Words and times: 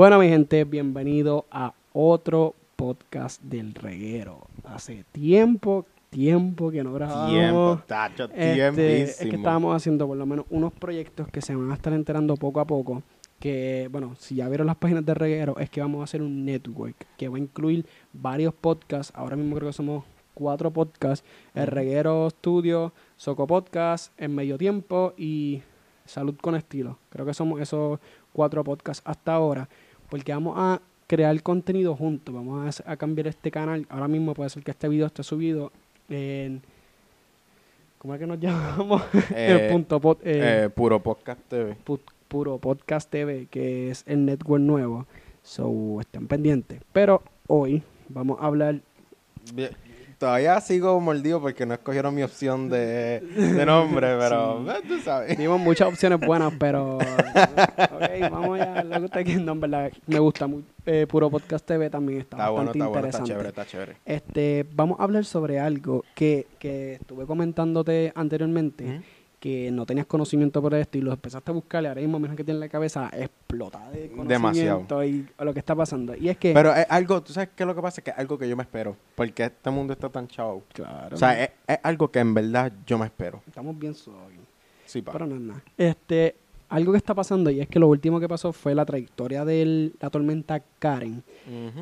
Bueno, 0.00 0.18
mi 0.18 0.30
gente, 0.30 0.64
bienvenido 0.64 1.44
a 1.50 1.74
otro 1.92 2.54
podcast 2.74 3.42
del 3.42 3.74
reguero. 3.74 4.46
Hace 4.64 5.04
tiempo, 5.12 5.84
tiempo 6.08 6.70
que 6.70 6.82
no 6.82 6.94
grabamos. 6.94 7.30
Tiempo, 7.30 7.82
tacho, 7.86 8.24
Este, 8.34 9.02
es 9.02 9.18
que 9.18 9.36
estábamos 9.36 9.76
haciendo 9.76 10.06
por 10.06 10.16
lo 10.16 10.24
menos 10.24 10.46
unos 10.48 10.72
proyectos 10.72 11.28
que 11.28 11.42
se 11.42 11.54
van 11.54 11.70
a 11.70 11.74
estar 11.74 11.92
enterando 11.92 12.38
poco 12.38 12.60
a 12.60 12.64
poco. 12.64 13.02
Que, 13.40 13.90
bueno, 13.92 14.14
si 14.18 14.36
ya 14.36 14.48
vieron 14.48 14.68
las 14.68 14.76
páginas 14.76 15.04
de 15.04 15.12
Reguero, 15.12 15.58
es 15.58 15.68
que 15.68 15.82
vamos 15.82 16.00
a 16.00 16.04
hacer 16.04 16.22
un 16.22 16.46
network 16.46 16.96
que 17.18 17.28
va 17.28 17.36
a 17.36 17.40
incluir 17.40 17.84
varios 18.14 18.54
podcasts. 18.54 19.12
Ahora 19.14 19.36
mismo 19.36 19.54
creo 19.56 19.68
que 19.68 19.74
somos 19.74 20.04
cuatro 20.32 20.70
podcasts: 20.70 21.26
El 21.52 21.66
Reguero 21.66 22.30
Studio, 22.30 22.94
Soco 23.18 23.46
Podcast, 23.46 24.18
En 24.18 24.34
Medio 24.34 24.56
Tiempo 24.56 25.12
y 25.18 25.60
Salud 26.06 26.36
con 26.40 26.54
Estilo. 26.54 26.96
Creo 27.10 27.26
que 27.26 27.34
somos 27.34 27.60
esos 27.60 28.00
cuatro 28.32 28.64
podcasts 28.64 29.02
hasta 29.04 29.34
ahora. 29.34 29.68
Porque 30.10 30.32
vamos 30.32 30.54
a 30.56 30.80
crear 31.06 31.40
contenido 31.42 31.94
juntos. 31.96 32.34
Vamos 32.34 32.80
a, 32.80 32.92
a 32.92 32.96
cambiar 32.96 33.28
este 33.28 33.50
canal. 33.50 33.86
Ahora 33.88 34.08
mismo 34.08 34.34
puede 34.34 34.50
ser 34.50 34.62
que 34.62 34.70
este 34.72 34.88
video 34.88 35.06
esté 35.06 35.22
subido 35.22 35.72
en. 36.08 36.62
¿Cómo 37.98 38.14
es 38.14 38.20
que 38.20 38.26
nos 38.26 38.40
llamamos? 38.40 39.02
Eh, 39.34 39.58
el 39.66 39.72
punto 39.72 40.00
pod- 40.00 40.18
eh, 40.22 40.64
Eh, 40.64 40.70
puro 40.70 41.00
podcast 41.02 41.40
TV. 41.48 41.76
pu- 41.84 42.00
puro 42.28 42.58
podcast 42.58 43.10
TV, 43.10 43.46
que 43.50 43.90
es 43.90 44.04
el 44.06 44.24
network 44.24 44.62
nuevo. 44.62 45.06
So, 45.42 46.00
estén 46.00 46.26
pendientes. 46.26 46.80
Pero 46.92 47.22
hoy 47.46 47.82
vamos 48.08 48.38
a 48.40 48.46
hablar. 48.46 48.80
Bien, 49.54 49.70
Todavía 50.20 50.60
sigo 50.60 51.00
mordido 51.00 51.40
porque 51.40 51.64
no 51.64 51.72
escogieron 51.72 52.14
mi 52.14 52.22
opción 52.22 52.68
de, 52.68 53.20
de 53.20 53.64
nombre, 53.64 54.16
pero 54.18 54.62
Sí. 54.66 54.70
eh, 54.70 54.82
tú 54.86 55.00
sabes. 55.00 55.38
Dimos 55.38 55.58
muchas 55.58 55.88
opciones 55.88 56.20
buenas, 56.20 56.52
pero. 56.58 56.98
ok, 56.98 58.30
vamos. 58.30 58.58
Lo 58.84 58.98
que 58.98 59.04
usted 59.06 59.24
quiere, 59.24 59.42
no, 59.42 59.52
en 59.52 59.60
verdad. 59.60 59.90
Me 60.06 60.18
gusta 60.18 60.46
mucho. 60.46 60.66
Eh, 60.84 61.06
puro 61.08 61.30
podcast 61.30 61.64
TV 61.66 61.88
también 61.88 62.20
está, 62.20 62.36
Está 62.36 62.50
bueno, 62.50 62.66
bastante 62.66 62.78
está 62.78 62.88
bueno, 62.90 63.06
está 63.08 63.18
interesante. 63.18 63.30
chévere, 63.30 63.48
está 63.48 63.64
chévere. 63.66 63.96
Este, 64.04 64.66
vamos 64.74 65.00
a 65.00 65.04
hablar 65.04 65.24
sobre 65.24 65.58
algo 65.58 66.04
que, 66.14 66.46
que 66.58 66.94
estuve 66.94 67.24
comentándote 67.26 68.12
anteriormente. 68.14 69.00
Que 69.40 69.70
no 69.72 69.86
tenías 69.86 70.04
conocimiento 70.06 70.60
por 70.60 70.74
esto 70.74 70.98
y 70.98 71.00
lo 71.00 71.12
empezaste 71.12 71.50
a 71.50 71.54
buscar 71.54 71.82
y 71.82 71.86
ahora 71.86 72.00
mismo 72.02 72.20
menos 72.20 72.36
que 72.36 72.44
tiene 72.44 72.60
la 72.60 72.68
cabeza 72.68 73.10
explotada 73.12 73.90
de 73.90 74.10
conocimiento 74.10 74.28
Demasiado. 75.00 75.04
y 75.04 75.26
lo 75.38 75.52
que 75.54 75.58
está 75.58 75.74
pasando. 75.74 76.14
Y 76.14 76.28
es 76.28 76.36
que... 76.36 76.52
Pero 76.52 76.74
es 76.74 76.86
algo, 76.90 77.22
¿tú 77.22 77.32
sabes 77.32 77.48
qué 77.56 77.62
es 77.62 77.66
lo 77.66 77.74
que 77.74 77.80
pasa? 77.80 78.02
Que 78.02 78.10
es 78.10 78.18
algo 78.18 78.36
que 78.38 78.46
yo 78.48 78.54
me 78.56 78.62
espero. 78.62 78.96
Porque 79.14 79.44
este 79.44 79.70
mundo 79.70 79.94
está 79.94 80.10
tan 80.10 80.28
chavo. 80.28 80.62
claro, 80.74 81.16
O 81.16 81.18
sea, 81.18 81.42
es, 81.42 81.50
es 81.66 81.78
algo 81.82 82.10
que 82.10 82.18
en 82.18 82.34
verdad 82.34 82.70
yo 82.86 82.98
me 82.98 83.06
espero. 83.06 83.42
estamos 83.46 83.78
bien 83.78 83.94
suaves. 83.94 84.38
Sí, 84.84 85.00
pa. 85.00 85.12
Pero 85.12 85.26
no 85.26 85.34
es 85.36 85.40
nada. 85.40 85.62
Este, 85.78 86.36
algo 86.70 86.92
que 86.92 86.98
está 86.98 87.14
pasando 87.14 87.50
y 87.50 87.60
es 87.60 87.68
que 87.68 87.78
lo 87.78 87.88
último 87.88 88.18
que 88.20 88.28
pasó 88.28 88.52
fue 88.52 88.74
la 88.74 88.84
trayectoria 88.86 89.44
de 89.44 89.92
la 90.00 90.08
tormenta 90.08 90.62
Karen, 90.78 91.22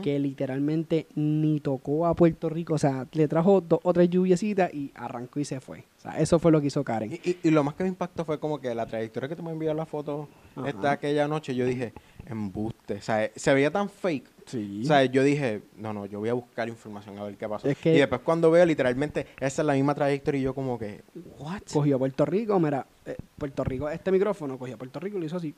que 0.02 0.18
literalmente 0.18 1.06
ni 1.14 1.60
tocó 1.60 2.06
a 2.06 2.14
Puerto 2.14 2.48
Rico. 2.48 2.74
O 2.74 2.78
sea, 2.78 3.06
le 3.12 3.28
trajo 3.28 3.60
dos 3.60 3.80
o 3.82 3.92
tres 3.92 4.08
lluviecitas 4.10 4.72
y 4.72 4.90
arrancó 4.94 5.40
y 5.40 5.44
se 5.44 5.60
fue. 5.60 5.84
O 5.98 6.00
sea, 6.00 6.18
eso 6.18 6.38
fue 6.38 6.50
lo 6.52 6.60
que 6.60 6.68
hizo 6.68 6.82
Karen. 6.84 7.12
Y, 7.12 7.30
y- 7.30 7.38
y 7.44 7.50
lo 7.50 7.62
más 7.64 7.74
que 7.74 7.82
me 7.84 7.88
impactó 7.90 8.24
fue 8.24 8.40
como 8.40 8.60
que 8.60 8.74
la 8.74 8.86
trayectoria 8.86 9.28
que 9.28 9.36
tú 9.36 9.42
me 9.42 9.50
envió 9.52 9.72
la 9.74 9.84
foto 9.86 10.28
Ajá. 10.56 10.68
esta 10.70 10.90
aquella 10.92 11.28
noche, 11.28 11.54
yo 11.54 11.66
dije, 11.66 11.92
embuste. 12.28 12.94
O 12.94 13.02
sea, 13.02 13.30
se 13.34 13.54
veía 13.54 13.70
tan 13.70 13.88
fake. 13.88 14.28
Sí. 14.46 14.80
O 14.82 14.86
sea, 14.86 15.04
yo 15.04 15.22
dije, 15.22 15.62
no, 15.76 15.92
no, 15.92 16.06
yo 16.06 16.20
voy 16.20 16.28
a 16.28 16.34
buscar 16.34 16.68
información 16.68 17.18
a 17.18 17.24
ver 17.24 17.36
qué 17.36 17.48
pasó. 17.48 17.68
Es 17.68 17.76
que- 17.78 17.94
Y 17.94 17.98
después 17.98 18.20
cuando 18.22 18.50
veo 18.50 18.64
literalmente, 18.64 19.26
esa 19.40 19.62
es 19.62 19.66
la 19.66 19.74
misma 19.74 19.94
trayectoria 19.94 20.40
y 20.40 20.44
yo 20.44 20.54
como 20.54 20.78
que, 20.78 21.02
what? 21.38 21.62
cogió 21.72 21.98
Puerto 21.98 22.24
Rico, 22.24 22.58
mira, 22.58 22.86
eh, 23.04 23.16
Puerto 23.36 23.62
Rico, 23.64 23.88
este 23.90 24.10
micrófono 24.12 24.58
cogió 24.58 24.78
Puerto 24.78 25.00
Rico 25.00 25.16
y 25.16 25.20
lo 25.20 25.26
hizo 25.26 25.36
así. 25.36 25.54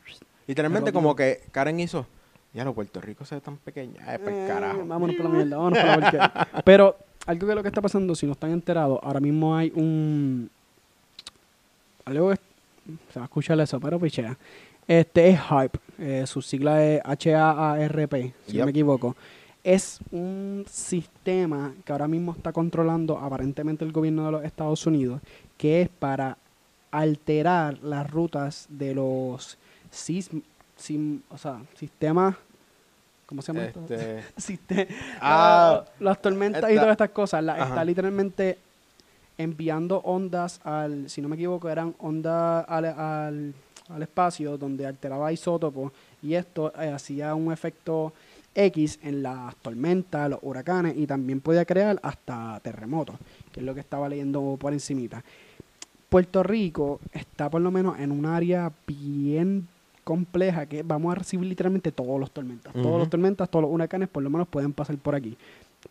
Literalmente 0.47 0.93
como 0.93 1.15
que 1.15 1.43
Karen 1.53 1.79
hizo, 1.79 2.07
ya 2.53 2.64
lo 2.64 2.75
Puerto 2.75 3.01
Rico 3.01 3.25
se 3.25 3.36
ve 3.36 3.41
tan 3.41 3.57
pequeña, 3.59 4.14
eh, 4.14 4.19
por 4.19 4.33
Eh, 4.33 4.45
carajo. 4.48 4.85
Vámonos 4.86 5.14
por 5.17 5.25
la 5.27 5.30
mierda, 5.30 5.57
vámonos 5.57 5.79
por 5.79 5.86
la 5.89 5.95
porquería. 5.95 6.48
Pero 6.64 6.97
algo 7.27 7.47
que 7.47 7.55
lo 7.55 7.63
que 7.63 7.69
está 7.69 7.80
pasando, 7.80 8.14
si 8.17 8.27
no 8.27 8.33
están 8.33 8.51
enterados, 8.51 8.98
ahora 9.03 9.20
mismo 9.20 9.55
hay 9.57 9.70
un... 9.75 10.51
Algo 12.05 12.30
que... 12.30 12.36
Se 13.13 13.20
va 13.20 13.25
a 13.25 13.27
escuchar 13.27 13.61
eso, 13.61 13.79
pero 13.79 14.01
pichea. 14.01 14.36
Este 14.90 15.28
es 15.28 15.39
Hype, 15.40 15.78
eh, 16.01 16.27
su 16.27 16.42
sigla 16.42 16.84
es 16.84 17.01
H-A-A-R-P, 17.05 18.34
si 18.48 18.58
no 18.58 18.64
me 18.64 18.70
equivoco. 18.73 19.14
Es 19.62 20.01
un 20.11 20.64
sistema 20.68 21.73
que 21.84 21.92
ahora 21.92 22.08
mismo 22.08 22.33
está 22.33 22.52
controlando 22.52 23.17
aparentemente 23.17 23.84
el 23.84 23.92
gobierno 23.92 24.27
de 24.27 24.33
los 24.33 24.45
Estados 24.45 24.84
Unidos, 24.89 25.20
que 25.56 25.83
es 25.83 25.89
para 25.89 26.36
alterar 26.90 27.79
las 27.84 28.11
rutas 28.11 28.67
de 28.68 28.95
los 28.96 29.58
sis- 29.92 30.30
sim- 30.77 31.20
o 31.30 31.39
sea, 31.39 31.61
sistemas... 31.77 32.34
¿Cómo 33.27 33.42
se 33.42 33.52
llama 33.52 33.67
esto? 33.67 33.80
Este, 33.95 34.24
Siste- 34.39 34.89
Ah, 35.20 35.84
la- 36.00 36.05
las 36.05 36.20
tormentas 36.20 36.68
y 36.68 36.74
todas 36.80 36.90
estas 36.90 37.11
cosas, 37.11 37.45
está 37.68 37.84
literalmente 37.84 38.58
enviando 39.39 40.00
ondas 40.00 40.61
al, 40.64 41.08
si 41.08 41.23
no 41.23 41.29
me 41.29 41.36
equivoco, 41.36 41.68
eran 41.68 41.95
ondas 42.00 42.64
al, 42.68 42.84
al, 42.86 43.55
al 43.92 44.02
espacio 44.02 44.56
donde 44.56 44.86
alteraba 44.86 45.33
isótopos 45.33 45.92
y 46.23 46.34
esto 46.34 46.73
eh, 46.80 46.90
hacía 46.90 47.34
un 47.34 47.52
efecto 47.52 48.12
X 48.55 48.98
en 49.02 49.23
las 49.23 49.55
tormentas, 49.56 50.30
los 50.30 50.40
huracanes 50.42 50.96
y 50.96 51.06
también 51.06 51.40
podía 51.40 51.64
crear 51.64 51.98
hasta 52.02 52.61
terremotos, 52.61 53.17
que 53.52 53.61
es 53.61 53.67
lo 53.67 53.74
que 53.74 53.80
estaba 53.80 54.08
leyendo 54.08 54.56
por 54.58 54.73
encimita. 54.73 55.23
Puerto 56.08 56.42
Rico 56.42 57.00
está 57.12 57.48
por 57.48 57.61
lo 57.61 57.70
menos 57.70 57.98
en 58.00 58.11
un 58.11 58.27
área 58.27 58.73
bien 58.86 59.68
compleja 60.02 60.67
que 60.67 60.83
vamos 60.83 61.12
a 61.12 61.14
recibir 61.14 61.46
literalmente 61.46 61.92
todos 61.92 62.18
los 62.18 62.33
tormentas. 62.33 62.73
Todos 62.73 62.98
los 62.98 63.08
tormentas, 63.08 63.48
todos 63.48 63.62
los 63.62 63.73
huracanes 63.73 64.08
por 64.08 64.23
lo 64.23 64.30
menos 64.30 64.48
pueden 64.48 64.73
pasar 64.73 64.98
por 64.98 65.14
aquí. 65.14 65.36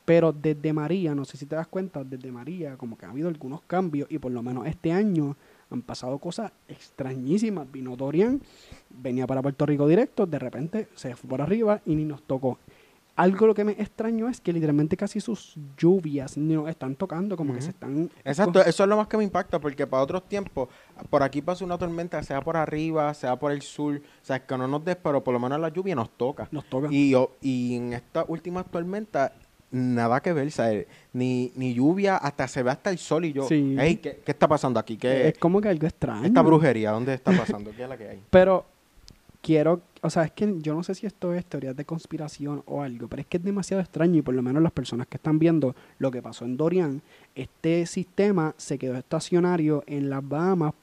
Pero 0.04 0.34
desde 0.34 0.74
María, 0.74 1.16
no 1.16 1.24
sé 1.24 1.38
si 1.38 1.46
te 1.46 1.56
das 1.56 1.68
cuenta, 1.68 2.04
desde 2.04 2.32
María 2.32 2.76
como 2.76 2.98
que 2.98 3.06
ha 3.06 3.10
habido 3.10 3.30
algunos 3.30 3.62
cambios 3.62 4.12
y 4.12 4.18
por 4.18 4.32
lo 4.34 4.44
menos 4.44 4.68
este 4.68 4.92
año 4.92 5.38
han 5.72 5.82
pasado 5.82 6.18
cosas 6.20 6.52
extrañísimas. 6.68 7.72
Vino 7.72 7.96
Dorian, 7.96 8.42
venía 8.90 9.28
para 9.28 9.42
Puerto 9.42 9.66
Rico 9.66 9.88
directo, 9.88 10.26
de 10.26 10.40
repente 10.40 10.88
se 10.96 11.16
fue 11.16 11.30
por 11.30 11.42
arriba 11.42 11.82
y 11.86 11.96
ni 11.96 12.06
nos 12.06 12.24
tocó. 12.24 12.58
Algo 13.16 13.48
lo 13.48 13.54
que 13.54 13.66
me 13.66 13.74
extraño 13.74 14.30
es 14.30 14.40
que 14.40 14.54
literalmente 14.54 14.96
casi 14.96 15.20
sus 15.20 15.58
lluvias 15.78 16.38
nos 16.38 16.70
están 16.70 16.96
tocando, 16.96 17.36
como 17.36 17.54
que 17.54 17.62
se 17.62 17.72
están... 17.72 18.10
Exacto, 18.24 18.62
eso 18.64 18.84
es 18.84 18.90
lo 18.90 18.96
más 18.96 19.08
que 19.10 19.18
me 19.18 19.26
impacta, 19.26 19.60
porque 19.60 19.86
para 19.86 20.02
otros 20.04 20.24
tiempos, 20.30 20.70
por 21.10 21.22
aquí 21.22 21.42
pasa 21.42 21.66
una 21.66 21.78
tormenta, 21.78 22.24
sea 22.24 22.40
por 22.40 22.56
arriba, 22.56 23.14
sea 23.14 23.36
por 23.38 23.52
el 23.52 23.62
sur, 23.62 23.96
o 23.98 24.26
sea, 24.26 24.46
que 24.46 24.58
no 24.58 24.70
nos 24.70 24.86
des, 24.86 24.96
pero 24.96 25.22
por 25.22 25.34
lo 25.34 25.40
menos 25.42 25.60
la 25.60 25.68
lluvia 25.68 25.96
nos 25.96 26.12
toca. 26.12 26.48
Nos 26.52 26.64
toca. 26.70 26.88
Y, 26.92 27.10
yo- 27.10 27.36
y 27.42 27.76
en 27.76 27.92
estas 27.92 28.24
últimas 28.30 28.66
tormentas, 28.72 29.34
nada 29.72 30.20
que 30.22 30.34
ver, 30.34 30.52
¿sabes? 30.52 30.88
Ni, 31.14 31.52
ni 31.56 31.74
lluvia, 31.74 32.18
hasta 32.18 32.48
se 32.48 32.64
ve 32.64 32.72
hasta 32.72 32.90
el 32.90 32.98
sol 32.98 33.26
y 33.26 33.34
yo, 33.34 33.48
Sí. 33.48 33.76
hey, 33.80 33.98
¿qué, 33.98 34.22
qué 34.26 34.32
está 34.32 34.48
pasando 34.48 34.80
aquí? 34.80 34.98
¿Qué, 34.98 35.30
es 35.30 35.38
como 35.38 35.62
que 35.62 35.70
algo 35.70 35.86
extraño. 35.88 36.26
esta 36.26 36.42
brujería, 36.42 36.92
¿dónde 36.92 37.14
está 37.14 37.32
pasando? 37.32 37.72
¿Qué 37.76 37.84
es 37.84 37.90
la 37.90 37.98
que 37.98 38.10
hay? 38.10 38.24
Pero 38.30 38.66
quiero, 39.42 39.82
o 40.02 40.10
sea, 40.10 40.24
es 40.24 40.32
que 40.32 40.56
yo 40.60 40.74
no 40.74 40.84
sé 40.84 40.96
si 40.96 41.06
esto 41.06 41.34
es 41.34 41.46
teoría 41.46 41.74
de 41.74 41.86
conspiración 41.86 42.64
o 42.66 42.82
algo, 42.82 43.08
pero 43.08 43.22
es 43.22 43.28
que 43.28 43.38
es 43.38 43.44
demasiado 43.44 43.82
extraño 43.82 44.18
y 44.18 44.22
por 44.22 44.34
lo 44.34 44.42
menos 44.42 44.62
las 44.62 44.72
personas 44.72 45.08
que 45.08 45.18
están 45.18 45.40
viendo 45.40 45.76
lo 45.98 46.12
que 46.12 46.22
pasó 46.22 46.46
en 46.46 46.58
Dorian, 46.58 47.02
este 47.36 47.86
sistema 47.86 48.54
se 48.58 48.78
quedó 48.78 48.98
estacionario 48.98 49.84
en 49.88 50.10
las 50.10 50.28
Bahamas 50.28 50.74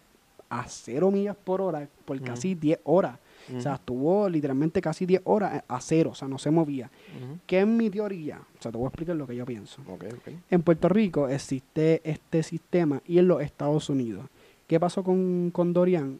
a 0.48 0.64
cero 0.68 1.10
millas 1.10 1.36
por 1.36 1.60
hora 1.60 1.88
por 2.04 2.20
casi 2.22 2.54
10 2.54 2.78
horas. 2.84 3.18
O 3.54 3.60
sea, 3.60 3.74
estuvo 3.74 4.28
literalmente 4.28 4.80
casi 4.80 5.06
10 5.06 5.22
horas 5.24 5.62
a 5.68 5.80
cero, 5.80 6.10
o 6.10 6.14
sea, 6.14 6.26
no 6.26 6.38
se 6.38 6.50
movía. 6.50 6.90
ujú. 7.16 7.38
¿Qué 7.46 7.60
es 7.60 7.66
mi 7.66 7.90
teoría? 7.90 8.40
O 8.58 8.62
sea, 8.62 8.72
te 8.72 8.78
voy 8.78 8.86
a 8.86 8.88
explicar 8.88 9.14
lo 9.16 9.26
que 9.26 9.36
yo 9.36 9.44
pienso. 9.44 9.82
Ok, 9.86 10.04
ok. 10.12 10.32
En 10.50 10.62
Puerto 10.62 10.88
Rico 10.88 11.28
existe 11.28 12.00
este 12.04 12.42
sistema 12.42 13.00
y 13.06 13.18
en 13.18 13.28
los 13.28 13.42
Estados 13.42 13.88
Unidos. 13.88 14.26
¿Qué 14.66 14.80
pasó 14.80 15.04
con, 15.04 15.50
con 15.52 15.72
Dorian? 15.72 16.18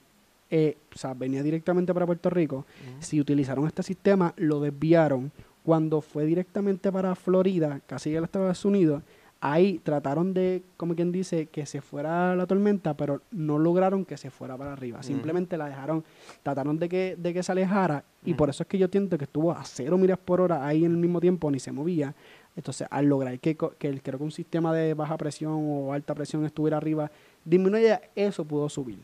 Eh, 0.51 0.77
o 0.95 0.99
sea, 0.99 1.15
venía 1.15 1.43
directamente 1.43 1.93
para 1.93 2.07
Puerto 2.07 2.31
Rico. 2.31 2.65
Si 3.01 3.21
utilizaron 3.21 3.67
este 3.67 3.83
sistema, 3.83 4.33
lo 4.37 4.61
desviaron. 4.61 5.33
Cuando 5.65 6.01
fue 6.01 6.25
directamente 6.27 6.93
para 6.93 7.17
Florida, 7.17 7.81
casi 7.87 8.15
a 8.15 8.21
los 8.21 8.29
Estados 8.29 8.65
Unidos, 8.65 9.03
ahí 9.41 9.79
trataron 9.83 10.33
de, 10.35 10.63
como 10.77 10.95
quien 10.95 11.13
dice, 11.13 11.47
que 11.47 11.67
se 11.67 11.81
fuera 11.81 12.35
la 12.35 12.47
tormenta, 12.47 12.95
pero 12.97 13.21
no 13.31 13.59
lograron 13.59 14.05
que 14.05 14.17
se 14.17 14.31
fuera 14.31 14.57
para 14.57 14.73
arriba. 14.73 15.03
Simplemente 15.03 15.57
la 15.59 15.67
dejaron, 15.69 16.05
trataron 16.43 16.79
de 16.79 16.89
que, 16.89 17.17
de 17.19 17.35
que 17.35 17.43
se 17.43 17.53
alejara 17.53 18.05
y 18.25 18.33
por 18.35 18.49
eso 18.51 18.63
es 18.63 18.69
que 18.69 18.79
yo 18.79 18.89
siento 18.89 19.17
que 19.19 19.25
estuvo 19.25 19.53
a 19.53 19.63
cero 19.65 19.99
millas 19.99 20.19
por 20.19 20.41
hora 20.41 20.67
ahí 20.67 20.85
en 20.85 20.93
el 20.93 20.97
mismo 20.97 21.21
tiempo, 21.21 21.51
ni 21.51 21.59
se 21.61 21.71
movía. 21.73 22.15
Entonces, 22.57 22.89
al 22.91 23.05
lograr 23.07 23.39
que, 23.39 23.57
que 23.79 23.89
el- 23.89 24.03
creo 24.03 24.19
que 24.19 24.25
un 24.25 24.33
sistema 24.33 24.73
de 24.73 24.95
baja 24.95 25.17
presión 25.19 25.53
o 25.55 25.93
alta 25.93 26.15
presión 26.15 26.45
estuviera 26.47 26.79
arriba, 26.79 27.11
disminuye, 27.45 28.01
eso 28.17 28.45
pudo 28.45 28.69
subir. 28.71 28.99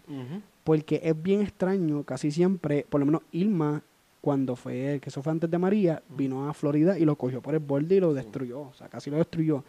Porque 0.65 1.01
es 1.05 1.21
bien 1.23 1.43
extraño, 1.43 2.03
casi 2.05 2.31
siempre, 2.31 2.87
por 2.89 3.01
lo 3.01 3.07
menos 3.07 3.23
Irma, 3.33 3.83
cuando 4.23 4.55
fue, 4.57 5.01
que 5.03 5.09
eso 5.11 5.21
fue 5.23 5.33
antes 5.33 5.51
de 5.51 5.59
María, 5.59 6.01
vino 6.17 6.49
a 6.49 6.55
Florida 6.55 6.97
y 6.99 7.05
lo 7.05 7.17
cogió 7.17 7.43
por 7.43 7.55
el 7.55 7.61
borde 7.61 7.97
y 7.97 8.01
lo 8.01 8.15
destruyó. 8.15 8.61
O 8.61 8.73
sea, 8.75 8.89
casi 8.89 9.11
lo 9.11 9.17
destruyó. 9.19 9.65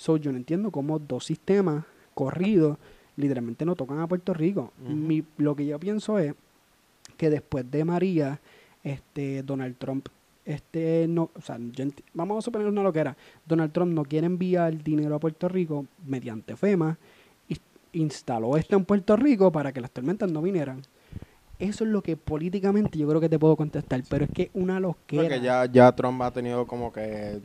So, 0.00 0.16
yo 0.16 0.32
no 0.32 0.38
entiendo 0.38 0.70
cómo 0.70 0.98
dos 0.98 1.26
sistemas 1.26 1.84
corridos 2.14 2.78
literalmente 3.16 3.66
no 3.66 3.76
tocan 3.76 3.98
a 4.00 4.06
Puerto 4.08 4.32
Rico. 4.32 4.72
Mi- 4.88 5.22
lo 5.36 5.54
que 5.54 5.66
yo 5.66 5.78
pienso 5.78 6.18
es 6.18 6.34
que 7.18 7.28
después 7.28 7.70
de 7.70 7.84
María, 7.84 8.40
este 8.82 9.42
Donald 9.42 9.76
Trump 9.76 10.08
este 10.46 11.06
no, 11.06 11.28
o 11.34 11.40
sea, 11.42 11.58
yo 11.72 11.84
vamos 12.14 12.38
a 12.38 12.40
suponer 12.42 12.66
una 12.66 12.82
loquera. 12.82 13.14
Donald 13.46 13.72
Trump 13.72 13.92
no 13.92 14.04
quiere 14.04 14.26
enviar 14.26 14.82
dinero 14.82 15.14
a 15.16 15.20
Puerto 15.20 15.48
Rico 15.48 15.84
mediante 16.06 16.56
FEMA 16.56 16.96
instaló 17.92 18.56
esto 18.56 18.76
en 18.76 18.84
Puerto 18.84 19.16
Rico 19.16 19.50
para 19.50 19.72
que 19.72 19.80
las 19.80 19.90
tormentas 19.90 20.30
no 20.30 20.40
vinieran. 20.40 20.80
Eso 21.58 21.84
es 21.84 21.90
lo 21.90 22.02
que 22.02 22.16
políticamente 22.16 22.96
yo 22.96 23.06
creo 23.08 23.20
que 23.20 23.28
te 23.28 23.38
puedo 23.38 23.56
contestar, 23.56 24.02
pero 24.08 24.24
es 24.24 24.30
que 24.30 24.50
una 24.54 24.78
loquera. 24.80 25.22
Porque 25.24 25.40
ya, 25.40 25.66
ya 25.66 25.92
Trump 25.94 26.22
ha 26.22 26.30
tenido 26.30 26.66
como 26.66 26.92
que 26.92 27.40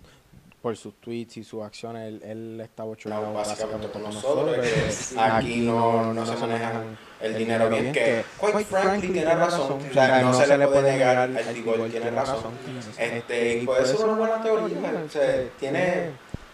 por 0.66 0.76
sus 0.76 0.96
tweets 0.96 1.38
y 1.38 1.44
sus 1.44 1.62
acciones, 1.62 2.08
él, 2.08 2.22
él 2.24 2.60
está 2.60 2.84
bochornado 2.84 3.32
básicamente 3.32 3.88
con 3.88 4.02
nosotros, 4.02 4.58
que 4.58 5.20
aquí 5.20 5.58
no, 5.58 6.12
no 6.12 6.26
se 6.26 6.36
maneja 6.38 6.82
el 7.22 7.38
dinero 7.38 7.70
bien, 7.70 7.94
que 7.94 8.26
quite 8.42 8.66
frankly 8.66 9.10
tiene 9.14 9.36
razón, 9.36 9.78
o 9.88 9.94
sea, 9.94 10.22
no 10.22 10.34
se 10.34 10.58
le 10.58 10.68
puede 10.68 10.94
negar 10.94 11.18
al 11.20 11.54
tipo, 11.54 11.76
él 11.76 11.92
tiene 11.92 12.10
razón. 12.10 12.52
Este, 12.98 13.60
y 13.60 13.66
puede 13.68 13.86
ser 13.86 14.06
una 14.08 14.14
buena 14.14 14.42
teoría, 14.42 15.04
o 15.06 15.08
sea, 15.08 15.44
tiene, 15.60 16.10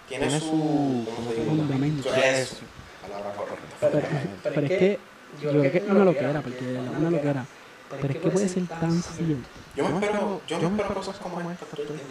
tiene 0.10 0.40
su, 0.42 1.08
¿cómo 1.16 1.30
se 1.30 1.36
dice? 1.38 1.48
Fundamento. 1.48 2.10
Su- 2.10 2.16
es 2.20 2.60
palabra 3.02 3.32
correcta. 3.32 4.26
Pero, 4.44 4.66
es 4.68 4.70
que 4.78 5.00
yo 5.42 5.50
creo 5.52 5.72
que 5.72 5.78
es 5.78 5.90
una 5.90 6.04
loquera, 6.04 6.42
porque 6.42 6.66
de 6.66 6.74
verdad 6.74 6.92
es 6.92 7.00
una 7.00 7.12
loquera. 7.12 7.46
Pero 7.90 8.14
es 8.14 8.20
que 8.20 8.30
puede 8.30 8.50
ser 8.50 8.68
tan 8.68 9.02
cierto. 9.02 9.48
Yo 9.74 9.88
me 9.88 10.06
espero, 10.06 10.42
yo 10.50 10.60
me 10.60 10.68
espero 10.68 10.94
cosas 10.96 11.18
como 11.18 11.50
estas 11.50 11.70
todo 11.70 11.82
el 11.82 11.88
tiempo. 11.88 12.04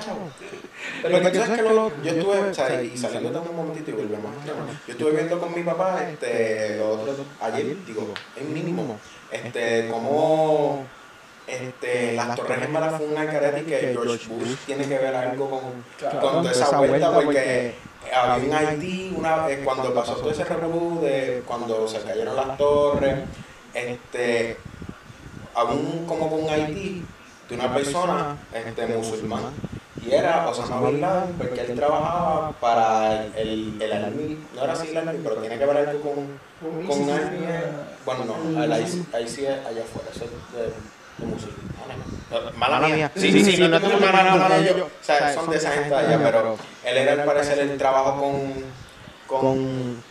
Chavo. 0.00 0.30
Porque 1.02 1.30
tú 1.30 1.38
sabes 1.40 1.60
que 1.60 1.62
lo- 1.74 2.02
yo 2.02 2.10
estuve, 2.12 2.38
o 2.50 2.54
sea, 2.54 2.82
y 2.82 2.96
saliendo 2.96 3.40
de 3.40 3.48
un 3.48 3.56
momentito 3.56 3.90
y 3.90 3.94
volvemos 3.94 4.30
yo 4.46 4.92
estuve 4.92 5.10
viendo 5.12 5.38
con 5.38 5.54
mi 5.54 5.62
papá, 5.62 6.04
este, 6.10 6.76
los 6.78 6.98
otros- 7.00 7.26
ayer, 7.40 7.76
digo, 7.86 8.14
en 8.36 8.54
mínimo, 8.54 8.98
este, 9.30 9.88
como, 9.90 10.84
este, 11.46 12.12
las 12.14 12.34
Torres 12.36 12.60
Gemelas 12.60 12.96
fue 12.96 13.06
una 13.06 13.26
careta 13.26 13.60
que 13.60 13.78
George 13.92 14.26
Bush 14.28 14.56
tiene 14.66 14.84
que 14.88 14.98
ver 14.98 15.14
algo 15.14 15.50
con, 15.50 15.60
con 16.20 16.20
toda 16.20 16.52
esa 16.52 16.78
vuelta, 16.78 17.12
porque 17.24 17.74
había 18.14 18.44
un 18.48 18.54
Haití, 18.54 19.14
una, 19.16 19.50
eh, 19.50 19.60
cuando 19.64 19.92
pasó 19.94 20.14
todo 20.14 20.30
ese 20.30 20.44
revolú 20.44 21.00
de 21.02 21.42
cuando 21.46 21.86
se 21.86 22.00
cayeron 22.00 22.36
las 22.36 22.56
torres, 22.56 23.18
este, 23.74 24.56
había 25.54 25.74
un, 25.74 26.06
como 26.06 26.26
un 26.36 26.48
Haití 26.48 27.04
de 27.50 27.56
una 27.56 27.74
persona 27.74 28.36
este, 28.54 28.86
musulmán. 28.86 29.42
Y 30.06 30.14
era 30.14 30.48
Osama 30.48 30.88
Bin 30.88 31.00
Laden, 31.00 31.34
porque 31.34 31.60
él 31.60 31.74
trabajaba 31.74 32.52
para 32.52 33.26
el, 33.26 33.36
el, 33.36 33.82
el 33.82 33.92
Army, 34.04 34.38
no 34.54 34.64
era 34.64 34.72
así 34.72 34.88
el 34.88 34.96
Army, 34.96 35.20
pero 35.22 35.36
tiene 35.36 35.58
que 35.58 35.66
ver 35.66 35.76
algo 35.76 36.00
con, 36.00 36.86
con 36.86 37.02
un 37.02 37.10
Army. 37.10 37.38
Bueno, 38.06 38.24
no, 38.24 38.64
el 38.64 38.70
IC 38.70 39.14
ahí 39.14 39.28
sí 39.28 39.44
es 39.44 39.66
allá 39.66 39.82
afuera, 39.82 40.08
eso 40.14 40.24
es 40.24 40.30
de, 40.56 40.62
de 41.18 41.26
musulmanes. 41.26 42.56
Mala 42.56 42.88
mía. 42.88 43.10
Sí, 43.14 43.30
sí, 43.32 43.44
sí, 43.44 43.68
no 43.68 43.76
es 43.76 43.82
tu 43.82 43.88
mala, 44.00 44.36
mala, 44.36 44.60
yo. 44.62 44.86
O 44.86 44.90
sea, 45.02 45.34
son 45.34 45.50
de 45.50 45.56
esa 45.56 45.72
gente 45.72 45.94
allá, 45.94 46.18
pero 46.22 46.56
él 46.84 46.96
era 46.96 47.12
al 47.12 47.24
parecer 47.24 47.58
el 47.58 47.76
trabajo 47.76 48.20
con, 48.20 48.64
con, 49.26 50.02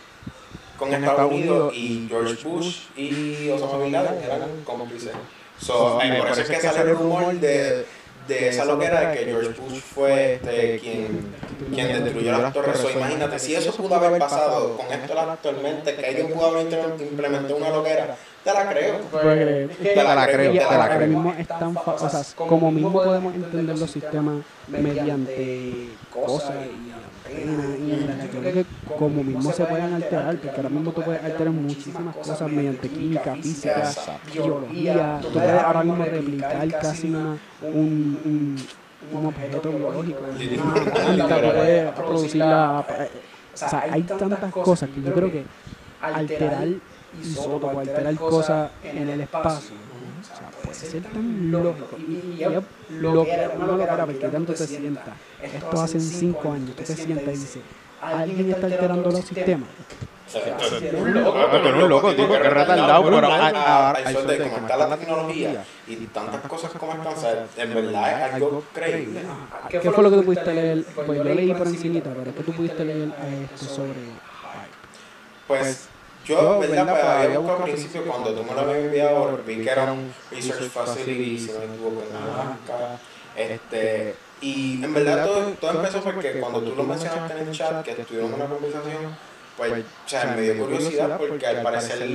con 0.77 0.93
Estados 0.93 1.31
Unidos 1.31 1.73
y 1.73 2.07
George 2.09 2.47
Bush 2.47 2.81
y 2.95 3.49
Osama 3.49 3.83
Bin 3.83 3.93
Laden 3.93 4.21
eran 4.23 4.41
cómplices. 4.65 5.13
So, 5.61 5.99
por 5.99 6.27
eso 6.29 6.41
es 6.41 6.49
que 6.49 6.59
sale 6.59 6.91
el 6.91 6.97
rumor 6.97 7.33
de, 7.35 7.85
de 8.27 8.49
esa 8.49 8.65
loquera 8.65 9.09
de 9.09 9.17
que 9.17 9.25
George 9.25 9.59
Bush 9.59 9.81
fue 9.81 10.35
este, 10.35 10.79
quien, 10.79 11.33
quien 11.73 12.03
destruyó 12.03 12.31
las 12.37 12.53
torres. 12.53 12.77
So, 12.77 12.89
imagínate, 12.89 13.39
si 13.39 13.55
eso 13.55 13.71
pudo 13.73 13.95
haber 13.95 14.19
pasado 14.19 14.77
con 14.77 14.85
esto 14.91 15.37
tormentas, 15.41 15.93
que 15.93 16.05
alguien 16.05 16.31
pudo 16.31 16.45
haber 16.47 16.67
implementado 17.01 17.57
una 17.57 17.69
loquera, 17.69 18.15
te 18.53 18.63
la 18.63 18.69
creo. 18.69 18.95
Porque 19.11 19.69
Te 19.81 19.95
la 20.03 20.27
creo, 20.27 20.51
te 20.51 20.57
la 20.59 20.65
ahora 20.65 20.95
creo. 20.97 21.09
como 22.47 22.71
mismo 22.71 22.91
podemos 22.93 23.35
entender 23.35 23.77
los 23.79 23.91
sistemas 23.91 24.43
mediante 24.67 25.89
cosas 26.11 26.55
y 27.31 28.05
la- 28.07 28.25
yo 28.33 28.39
creo 28.39 28.53
que 28.53 28.65
como 28.97 29.23
mismo 29.23 29.51
se 29.51 29.65
pueden 29.65 29.93
alterar, 29.93 30.35
porque 30.37 30.55
ahora 30.57 30.69
mismo 30.69 30.91
tú 30.91 31.01
puedes 31.03 31.23
alterar 31.23 31.53
muchísimas 31.53 32.15
cosas 32.15 32.51
mediante 32.51 32.89
química, 32.89 33.35
física, 33.35 33.91
biología, 34.33 35.19
tú 35.21 35.29
puedes 35.29 35.61
ahora 35.63 35.83
mismo 35.83 36.05
replicar 36.05 36.67
casi 36.79 37.07
una, 37.09 37.37
un, 37.61 38.19
un, 38.25 38.57
un 39.19 39.25
objeto 39.27 39.69
biológico, 39.69 40.19
una 40.63 40.73
planta, 40.91 41.35
tú 41.41 41.41
puedes 41.51 41.91
producirla, 41.93 42.85
eh, 42.99 43.09
o 43.53 43.57
sea, 43.57 43.85
hay 43.91 44.03
tantas 44.03 44.51
cosas 44.53 44.89
que 44.89 45.01
yo 45.01 45.13
creo 45.13 45.31
que 45.31 45.43
alterar 46.01 46.67
isótopos, 47.21 47.77
alterar 47.77 48.15
cosas 48.15 48.71
en 48.83 49.09
el 49.09 49.21
espacio. 49.21 49.75
O 50.21 50.37
sea, 50.37 50.49
puede 50.63 50.75
ser 50.75 51.01
tan 51.03 51.51
lógico. 51.51 51.97
Y, 51.97 52.35
y 52.39 52.43
es 52.43 52.63
lo 52.89 53.23
que 53.23 53.31
era, 53.31 53.49
una 53.49 53.67
loquera, 53.67 54.05
porque 54.05 54.27
tanto 54.27 54.53
te 54.53 54.67
sientas. 54.67 55.13
Esto 55.41 55.81
hace 55.81 55.99
cinco 55.99 56.51
años, 56.51 56.75
tú 56.75 56.83
te 56.83 56.95
sientas 56.95 57.33
y 57.35 57.37
dices, 57.37 57.61
alguien 58.01 58.51
está 58.51 58.67
alterando 58.67 59.11
los 59.11 59.21
sistemas. 59.25 59.69
tú 60.31 60.37
eres 60.37 60.93
un 61.83 61.89
loco, 61.89 62.13
tipo, 62.13 62.33
que 62.33 62.49
retardado, 62.49 63.03
pero 63.05 63.27
a- 63.31 63.47
a- 63.47 63.91
al 63.91 64.13
sol 64.13 64.27
de 64.27 64.45
está 64.45 64.77
la 64.77 64.97
tecnología 64.97 65.63
y 65.87 65.95
tantas 66.07 66.41
cosas 66.41 66.71
como 66.71 66.93
están, 66.93 67.47
en 67.57 67.73
verdad 67.73 68.27
es 68.27 68.33
algo 68.35 68.63
creíble. 68.73 69.21
¿Qué 69.69 69.91
fue 69.91 70.03
lo 70.03 70.09
que 70.11 70.17
tú 70.17 70.23
pudiste 70.25 70.53
leer? 70.53 70.83
Pues 71.05 71.17
yo 71.17 71.23
leí 71.23 71.53
por 71.53 71.67
encimita, 71.67 72.11
pero 72.13 72.35
¿qué 72.35 72.43
tú 72.43 72.51
pudiste 72.53 72.85
leer 72.85 73.09
este, 73.55 73.65
sobre 73.65 73.93
Pues 75.47 75.87
yo, 76.25 76.59
¿verdad? 76.59 76.87
Pues 76.89 77.03
había 77.03 77.39
buscado 77.39 77.63
al 77.63 77.71
principio 77.71 78.05
cuando 78.05 78.33
tú 78.33 78.43
me 78.43 78.53
lo 78.53 78.61
habías 78.61 78.77
enviado, 78.77 79.39
vi 79.45 79.63
que 79.63 79.69
era 79.69 79.91
un 79.91 80.13
research 80.31 80.69
facility, 80.69 81.39
si 81.39 81.51
no 81.51 81.59
me 81.59 81.65
equivoco, 81.65 82.03
en 82.03 82.15
Alaska. 82.15 82.99
Este, 83.35 84.15
y 84.41 84.83
en 84.83 84.93
verdad 84.93 85.25
todo, 85.25 85.51
todo 85.59 85.71
empezó 85.71 86.01
porque 86.01 86.39
cuando 86.39 86.61
tú 86.61 86.75
lo 86.75 86.83
mencionaste 86.83 87.39
en 87.39 87.47
el 87.47 87.51
chat, 87.51 87.83
que 87.83 87.93
tuvieron 87.93 88.33
una 88.33 88.45
conversación, 88.45 89.17
pues, 89.57 89.71
o 89.71 90.09
sea, 90.09 90.33
me 90.35 90.41
dio 90.41 90.57
curiosidad 90.57 91.17
porque 91.17 91.47
al 91.47 91.61
parecer 91.61 92.07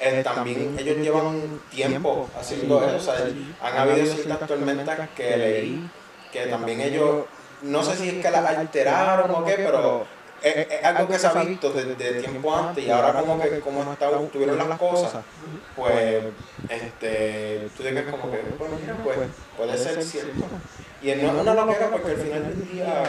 eh, 0.00 0.22
también 0.22 0.76
ellos 0.78 0.96
llevan 0.98 1.60
tiempo 1.70 2.28
haciendo 2.38 2.84
eso, 2.84 2.96
o 2.96 3.00
sea, 3.00 3.26
han 3.62 3.76
habido 3.76 4.06
ciertas 4.06 4.48
tormentas 4.48 5.08
que 5.14 5.36
leí, 5.36 5.90
que 6.32 6.46
también 6.46 6.80
ellos, 6.80 7.24
no 7.62 7.82
sé 7.82 7.96
si 7.96 8.08
es 8.08 8.24
que 8.24 8.30
las 8.30 8.44
alteraron 8.44 9.30
o 9.30 9.44
qué, 9.44 9.54
pero 9.56 10.06
es, 10.42 10.56
es 10.70 10.84
algo 10.84 11.08
que 11.08 11.18
se 11.18 11.26
ha 11.26 11.32
visto 11.44 11.72
desde 11.72 12.20
tiempo 12.20 12.54
antes 12.54 12.84
y 12.84 12.90
ahora 12.90 13.12
como 13.20 13.40
que 13.40 13.60
como 13.60 13.92
está, 13.92 14.10
tuvieron 14.32 14.56
las 14.58 14.78
cosas, 14.78 15.24
pues 15.74 16.24
este, 16.68 17.68
tú 17.76 17.82
dices 17.82 18.04
como 18.10 18.30
que, 18.30 18.42
bueno, 18.58 18.76
mira, 18.80 18.96
pues 19.02 19.18
puede 19.56 19.78
ser 19.78 20.02
cierto. 20.02 20.44
Y 21.02 21.14
no 21.14 21.28
es 21.28 21.34
una 21.34 21.54
loquera 21.54 21.90
porque 21.90 22.10
al 22.12 22.16
final 22.16 22.42
del 22.42 22.68
día 22.72 23.02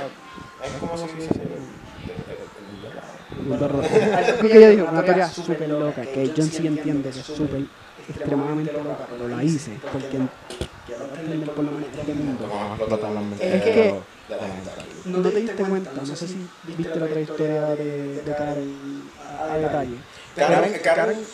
es 0.63 0.72
como 0.79 0.98
si 0.98 1.15
dice, 1.15 1.41
Algo 3.60 4.39
que 4.41 4.57
ella 4.57 4.69
dijo, 4.69 4.88
una 4.91 5.03
teoría 5.03 5.29
súper 5.29 5.69
loca, 5.69 6.01
que 6.01 6.34
John 6.36 6.51
sí 6.51 6.67
entiende 6.67 7.10
que 7.10 7.19
es 7.19 7.25
súper 7.25 7.65
extremadamente 8.10 8.74
loca, 8.74 9.05
pero 9.10 9.27
la 9.27 9.43
hice 9.43 9.79
porque 9.91 10.19
quiero 10.86 11.05
entender 11.15 11.51
por 11.51 11.65
lo 11.65 11.72
menos 11.72 11.89
este 11.93 12.13
mundo. 12.13 12.50
Es 13.39 13.63
que 13.63 13.96
no 15.08 15.30
te 15.30 15.40
diste 15.40 15.64
cuenta, 15.64 15.92
no 15.94 16.06
sé 16.06 16.28
si 16.28 16.48
viste 16.64 16.96
la 16.96 17.06
otra 17.06 17.20
historia 17.20 17.62
de, 17.76 18.22
de 18.22 18.36
Karen 18.36 19.04
a 19.40 19.58
detalle. 19.58 19.98
Karen, 20.36 20.80
Karen, 20.84 21.26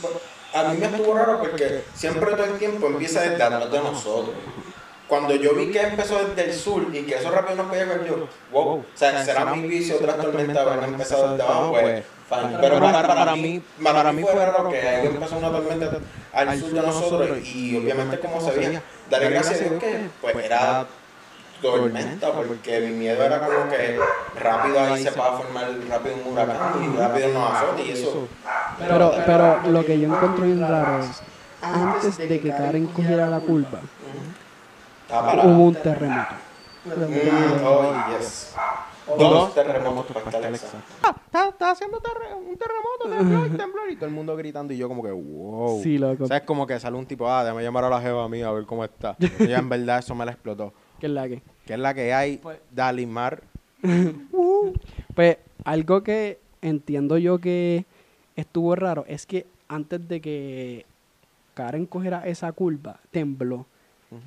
a 0.53 0.63
mí 0.74 0.77
me 0.80 0.86
estuvo 0.86 1.13
raro 1.15 1.39
porque 1.39 1.84
siempre 1.94 2.32
todo 2.32 2.46
el 2.46 2.58
tiempo 2.58 2.88
empieza 2.88 3.22
desde 3.22 3.42
atrás 3.42 3.72
de 3.72 3.80
nosotros. 3.80 4.36
Cuando 5.08 5.36
yo 5.36 5.53
vi 5.53 5.70
que 5.72 5.82
empezó 5.82 6.24
desde 6.25 6.50
el 6.50 6.58
sur 6.58 6.88
y 6.94 7.03
que 7.03 7.15
eso 7.15 7.30
rápido 7.30 7.58
nos 7.58 7.68
podía 7.68 7.86
ver 7.86 8.06
yo, 8.06 8.27
wow, 8.51 8.77
o 8.77 8.86
sea, 8.96 9.24
será 9.24 9.46
mi 9.53 9.68
vicio, 9.68 9.98
otras 9.98 10.18
tormentas 10.18 10.58
habrán 10.58 10.86
empezado 10.86 11.32
desde 11.32 11.44
abajo, 11.44 11.72
pues, 11.72 12.03
fine. 12.30 12.58
Pero 12.60 12.80
para, 12.80 13.08
para 13.08 13.36
mí, 13.36 13.62
para 13.84 14.12
mí 14.12 14.22
fue 14.24 14.46
raro 14.46 14.70
que 14.70 14.82
ahí 14.82 15.08
empezó 15.08 15.38
una 15.38 15.51
tormenta 15.51 16.00
al 16.32 16.60
sur 16.60 16.72
de 16.72 16.82
nosotros 16.82 17.38
y 17.48 17.77
obviamente 17.77 18.20
como 18.20 18.42
se 18.42 18.51
veía, 18.58 18.82
darle 19.10 19.30
gracias 19.30 19.62
a 19.62 19.63
Dios 19.65 19.84
que 19.84 20.10
pues 20.22 20.36
era 20.38 20.88
tormenta 21.63 22.32
porque 22.34 22.79
mi 22.82 22.91
miedo 22.96 23.24
era 23.24 23.39
como 23.39 23.70
que 23.70 24.00
rápido 24.39 24.79
ahí 24.79 25.03
se 25.03 25.12
va 25.12 25.27
a 25.27 25.38
formar 25.38 25.65
rápido 25.89 26.15
un 26.25 26.34
huracán 26.34 26.84
y 26.84 26.98
rápido 26.98 27.27
nos 27.34 27.51
azote 27.53 27.84
y 27.86 27.91
eso 27.91 28.27
Pero, 28.79 29.12
pero 29.25 29.60
lo 29.70 29.86
que 29.86 30.00
yo 30.00 30.13
encuentro 30.13 30.46
bien 30.46 30.60
raro 30.62 31.03
es, 31.03 31.22
antes 31.62 32.17
de 32.17 32.39
que 32.39 32.50
Karen 32.50 32.88
cogiera 32.88 33.27
la 33.27 33.39
curva, 33.39 33.79
parado. 35.10 35.50
hubo 35.50 35.63
un 35.65 35.75
terremoto. 35.75 36.36
Mm, 36.86 37.65
oh, 37.65 37.93
yes. 38.20 38.53
Dos 39.17 39.53
terremotos 39.53 40.05
para 40.17 40.29
estar 40.29 40.53
exacto. 40.53 40.77
Está, 41.25 41.48
está 41.50 41.72
haciendo 41.72 42.00
terre- 42.00 42.34
un 42.36 42.58
terremoto, 42.58 43.10
temblor, 43.17 43.48
y 43.48 43.58
temblor. 43.58 43.89
Y 43.91 43.96
todo 43.96 44.05
el 44.05 44.12
mundo 44.12 44.36
gritando 44.36 44.74
y 44.74 44.77
yo 44.77 44.88
como 44.88 45.03
que, 45.03 45.12
wow. 45.12 45.82
Sí, 45.82 45.98
loco. 45.98 46.24
O 46.25 46.27
sea, 46.27 46.38
es 46.38 46.43
como 46.43 46.65
que 46.67 46.79
sale 46.79 46.98
un 46.98 47.05
tipo, 47.05 47.29
ah, 47.29 47.43
déjame 47.43 47.63
llamar 47.63 47.86
a 47.86 47.89
la 47.89 48.01
jeva 48.01 48.27
mía 48.29 48.48
a 48.48 48.51
ver 48.51 48.65
cómo 48.65 48.84
está. 48.84 49.15
Y 49.39 49.48
ya 49.48 49.60
en 49.60 49.70
verdad 49.70 50.00
eso 50.00 50.13
me 50.15 50.25
la 50.25 50.32
explotó. 50.32 50.74
¿Qué 51.00 51.08
es 51.08 51.12
la 51.12 51.27
que? 51.27 51.41
Que 51.65 51.74
es 51.74 51.79
la 51.79 51.93
que 51.93 52.13
hay, 52.13 52.39
Dalimar. 52.72 53.43
Pues 55.13 55.38
algo 55.65 56.01
que 56.03 56.39
entiendo 56.62 57.17
yo 57.17 57.38
que 57.38 57.86
estuvo 58.36 58.75
raro 58.75 59.03
es 59.08 59.25
que 59.25 59.46
antes 59.67 60.08
de 60.08 60.22
que 60.22 60.86
Karen 61.53 61.86
cogiera 61.86 62.25
esa 62.25 62.51
curva, 62.51 63.00
tembló. 63.12 63.65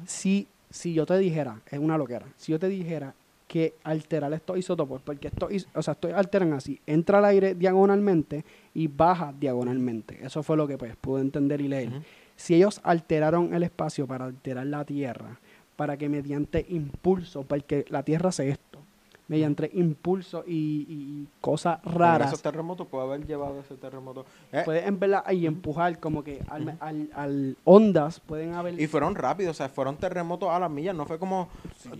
Si 0.04 0.46
yo 0.84 1.06
te 1.06 1.18
dijera, 1.18 1.60
es 1.70 1.78
una 1.78 1.96
loquera, 1.96 2.26
si 2.36 2.52
yo 2.52 2.58
te 2.58 2.68
dijera 2.68 3.14
que 3.46 3.74
alterar 3.84 4.32
estos 4.32 4.58
isótopos, 4.58 5.00
porque 5.02 5.28
estos, 5.28 5.50
o 5.74 5.82
sea, 5.82 5.92
estos 5.92 6.12
alteran 6.12 6.52
así, 6.52 6.80
entra 6.86 7.18
al 7.18 7.24
aire 7.26 7.54
diagonalmente 7.54 8.44
y 8.74 8.88
baja 8.88 9.32
diagonalmente. 9.38 10.18
Eso 10.24 10.42
fue 10.42 10.56
lo 10.56 10.66
que 10.66 10.76
pues 10.76 10.96
pude 10.96 11.20
entender 11.20 11.60
y 11.60 11.68
leer. 11.68 11.90
Si 12.34 12.54
ellos 12.54 12.80
alteraron 12.82 13.54
el 13.54 13.62
espacio 13.62 14.06
para 14.06 14.26
alterar 14.26 14.66
la 14.66 14.84
Tierra, 14.84 15.38
para 15.76 15.96
que 15.96 16.08
mediante 16.08 16.64
impulso, 16.68 17.42
porque 17.44 17.84
la 17.90 18.02
Tierra 18.02 18.30
hace 18.30 18.48
esto, 18.48 18.78
mediante 19.28 19.68
impulso 19.74 20.44
y, 20.46 20.52
y- 20.52 20.86
y 20.88 21.28
cosas 21.40 21.80
raras, 21.84 22.28
esos 22.28 22.42
terremotos 22.42 22.86
puede 22.86 23.04
haber 23.04 23.26
llevado 23.26 23.60
ese 23.60 23.74
terremoto. 23.74 24.24
Eh, 24.52 24.62
puedes 24.64 24.86
en 24.86 24.98
verdad 25.00 25.22
ahí 25.26 25.46
empujar 25.46 25.98
como 25.98 26.22
que 26.24 26.42
al, 26.48 26.76
al- 26.80 27.10
al 27.14 27.56
ondas 27.64 28.20
pueden 28.20 28.54
haber 28.54 28.80
Y 28.80 28.86
fueron 28.86 29.14
rápidos, 29.16 29.50
o 29.50 29.58
sea, 29.58 29.68
fueron 29.68 29.96
terremotos 29.96 30.48
a 30.48 30.58
las 30.60 30.70
millas, 30.70 30.94
no 30.94 31.06
fue 31.06 31.18
como 31.18 31.48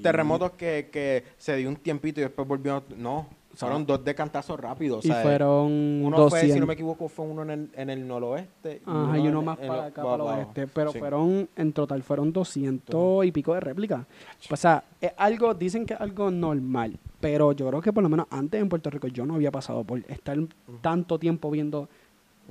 terremotos 0.03 0.53
que, 0.53 0.89
que 0.93 1.25
se 1.37 1.57
dio 1.57 1.69
un 1.69 1.77
tiempito 1.77 2.21
y 2.21 2.25
después 2.25 2.47
volvió. 2.47 2.83
No, 2.97 3.27
fueron 3.57 3.87
dos 3.87 4.05
de 4.05 4.15
cantazo 4.15 4.57
rápido. 4.57 4.97
O 4.97 5.01
y 5.01 5.03
sea, 5.09 5.23
fueron 5.23 5.73
uno 6.05 6.17
fue, 6.29 6.41
si 6.41 6.47
200. 6.49 6.61
no 6.61 6.67
me 6.67 6.73
equivoco, 6.75 7.09
fue 7.09 7.25
uno 7.27 7.43
en 7.43 7.51
el, 7.51 7.71
en 7.75 7.91
el 7.91 8.07
noroeste. 8.07 8.83
Ajá, 8.85 9.19
y 9.19 9.27
uno 9.29 9.39
en- 9.41 9.45
más 9.45 9.59
en 9.61 9.69
para 9.69 9.81
lo- 9.83 9.87
acá, 9.89 10.03
pa- 10.03 10.19
para 10.19 10.33
el 10.33 10.39
oeste. 10.41 10.67
Pero 10.69 10.93
Sí. 10.93 10.99
fueron, 10.99 11.49
en 11.57 11.73
total, 11.73 12.03
fueron 12.03 12.33
200 12.33 13.25
y 13.25 13.33
pico 13.33 13.55
de 13.55 13.61
réplicas. 13.61 14.07
O 14.51 14.57
sea, 14.57 14.85
es 15.01 15.13
algo, 15.17 15.55
dicen 15.55 15.87
que 15.87 15.95
es 15.95 16.01
algo 16.01 16.31
normal. 16.31 16.99
Pero 17.21 17.53
yo 17.53 17.67
creo 17.69 17.81
que 17.81 17.93
por 17.93 18.03
lo 18.03 18.09
menos 18.09 18.27
antes 18.31 18.61
en 18.61 18.69
Puerto 18.69 18.91
Rico 18.91 19.09
yo 19.09 19.25
no 19.27 19.35
había 19.37 19.51
pasado 19.51 19.83
por 19.85 19.99
estar 20.11 20.37
tanto 20.81 21.19
tiempo 21.19 21.51
viendo 21.51 21.89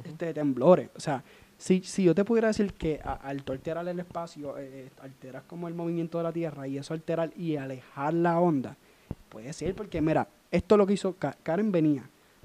este 0.03 0.33
temblores. 0.33 0.89
O 0.95 0.99
sea, 0.99 1.23
si, 1.57 1.81
si 1.83 2.03
yo 2.03 2.13
te 2.13 2.25
pudiera 2.25 2.49
decir 2.49 2.73
que 2.73 2.99
a- 3.03 3.13
al 3.13 3.43
tú 3.43 3.53
alterar 3.53 3.87
el 3.87 3.99
espacio, 3.99 4.57
eh, 4.57 4.87
eh, 4.87 4.89
alteras 5.01 5.43
como 5.43 5.67
el 5.67 5.73
movimiento 5.73 6.17
de 6.17 6.23
la 6.25 6.33
Tierra 6.33 6.67
y 6.67 6.77
eso 6.77 6.93
alterar 6.93 7.31
y 7.37 7.55
alejar 7.55 8.13
la 8.13 8.39
onda, 8.39 8.75
puede 9.29 9.53
ser 9.53 9.73
porque, 9.75 10.01
mira, 10.01 10.27
esto 10.55 10.75
es 10.75 10.77
lo 10.79 10.85
que 10.87 10.93
hizo 10.93 11.13
Ka- 11.17 11.37
Karen 11.43 11.71
venía 11.71 12.03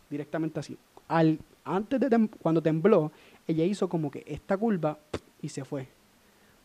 directamente 0.08 0.60
así. 0.60 0.76
Al, 1.08 1.38
antes 1.64 1.98
de 2.00 2.08
tem- 2.10 2.30
cuando 2.42 2.62
tembló, 2.62 3.10
ella 3.46 3.64
hizo 3.64 3.88
como 3.88 4.10
que 4.10 4.24
esta 4.26 4.56
curva 4.56 4.98
y 5.42 5.48
se 5.48 5.64
fue. 5.64 5.82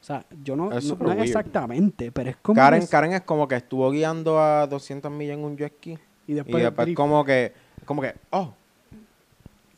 O 0.01 0.03
sea, 0.05 0.23
yo 0.43 0.55
no, 0.55 0.71
Es 0.71 0.85
no, 0.85 0.95
no 0.97 1.13
exactamente, 1.23 2.11
pero 2.11 2.29
es 2.29 2.35
como 2.37 2.55
Karen, 2.57 2.83
es- 2.83 2.89
Karen 2.89 3.13
es 3.13 3.21
como 3.21 3.47
que 3.47 3.55
estuvo 3.55 3.89
guiando 3.91 4.39
a 4.39 4.67
200 4.67 5.11
millas 5.11 5.37
en 5.37 5.43
un 5.43 5.57
jet 5.57 5.73
ski. 5.77 5.97
y 6.27 6.31
Y 6.31 6.33
después, 6.35 6.63
después 6.63 6.85
drift. 6.85 6.97
como 6.97 7.23
que, 7.25 7.53
como 7.85 8.01
que, 8.01 8.13
oh, 8.31 8.53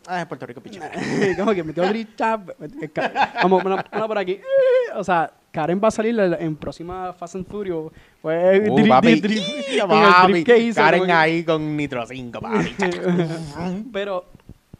ah, 0.07 0.21
es 0.21 0.25
Puerto 0.27 0.45
Rico, 0.45 0.61
picha. 0.61 0.89
como 1.37 1.53
que 1.53 1.63
metió 1.63 1.83
ca- 2.93 3.33
vamos 3.43 3.63
una, 3.63 3.85
una 3.93 4.07
por 4.07 4.17
aquí 4.17 4.39
o 4.95 5.03
sea 5.03 5.31
Karen 5.51 5.79
va 5.83 5.87
a 5.89 5.91
salir 5.91 6.17
en, 6.19 6.33
en 6.33 6.55
próxima 6.55 7.11
Fast 7.13 7.35
and 7.35 7.47
Furious 7.47 7.91
fue 8.27 8.69
Uh, 8.69 8.75
drift, 8.75 8.89
papi, 9.87 10.43
que 10.43 10.57
hizo, 10.57 10.81
Karen 10.81 11.09
ahí 11.11 11.43
con 11.43 11.75
Nitro 11.77 12.05
5, 12.05 12.39
papi. 12.41 12.75
pero 13.93 14.25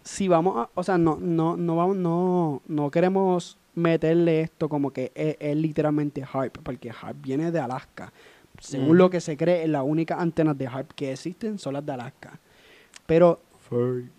si 0.04 0.28
vamos 0.28 0.58
a, 0.58 0.70
o 0.74 0.84
sea 0.84 0.98
no 0.98 1.18
no 1.20 1.58
no 1.58 1.76
vamos 1.76 1.98
no 1.98 2.62
no 2.68 2.92
queremos 2.92 3.58
meterle 3.76 4.42
esto 4.42 4.70
como 4.70 4.92
que 4.92 5.12
es, 5.16 5.36
es 5.40 5.56
literalmente 5.56 6.24
HARP 6.24 6.58
porque 6.64 6.90
HARP 6.92 7.18
viene 7.22 7.52
de 7.52 7.60
Alaska. 7.60 8.12
Según 8.60 8.88
Ujú. 8.88 8.94
lo 8.96 9.10
que 9.12 9.22
se 9.22 9.38
cree 9.38 9.68
las 9.68 9.84
únicas 9.84 10.20
antenas 10.20 10.58
de 10.58 10.66
HARP 10.68 10.92
que 10.96 11.12
existen 11.12 11.60
son 11.60 11.74
las 11.74 11.86
de 11.86 11.92
Alaska. 11.94 12.40
Pero 13.06 13.42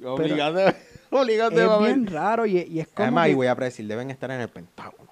Obligate, 0.05 0.77
obligate, 1.11 1.65
es 1.65 1.79
bien 1.81 2.07
raro 2.07 2.45
y, 2.47 2.59
y 2.59 2.81
es 2.81 2.89
como 2.89 3.05
Además, 3.05 3.25
que- 3.27 3.33
y 3.33 3.35
voy 3.35 3.47
a 3.47 3.55
predecir, 3.57 3.87
deben 3.87 4.11
estar 4.11 4.31
en 4.31 4.43
el 4.43 4.49
Pentágono. 4.49 5.08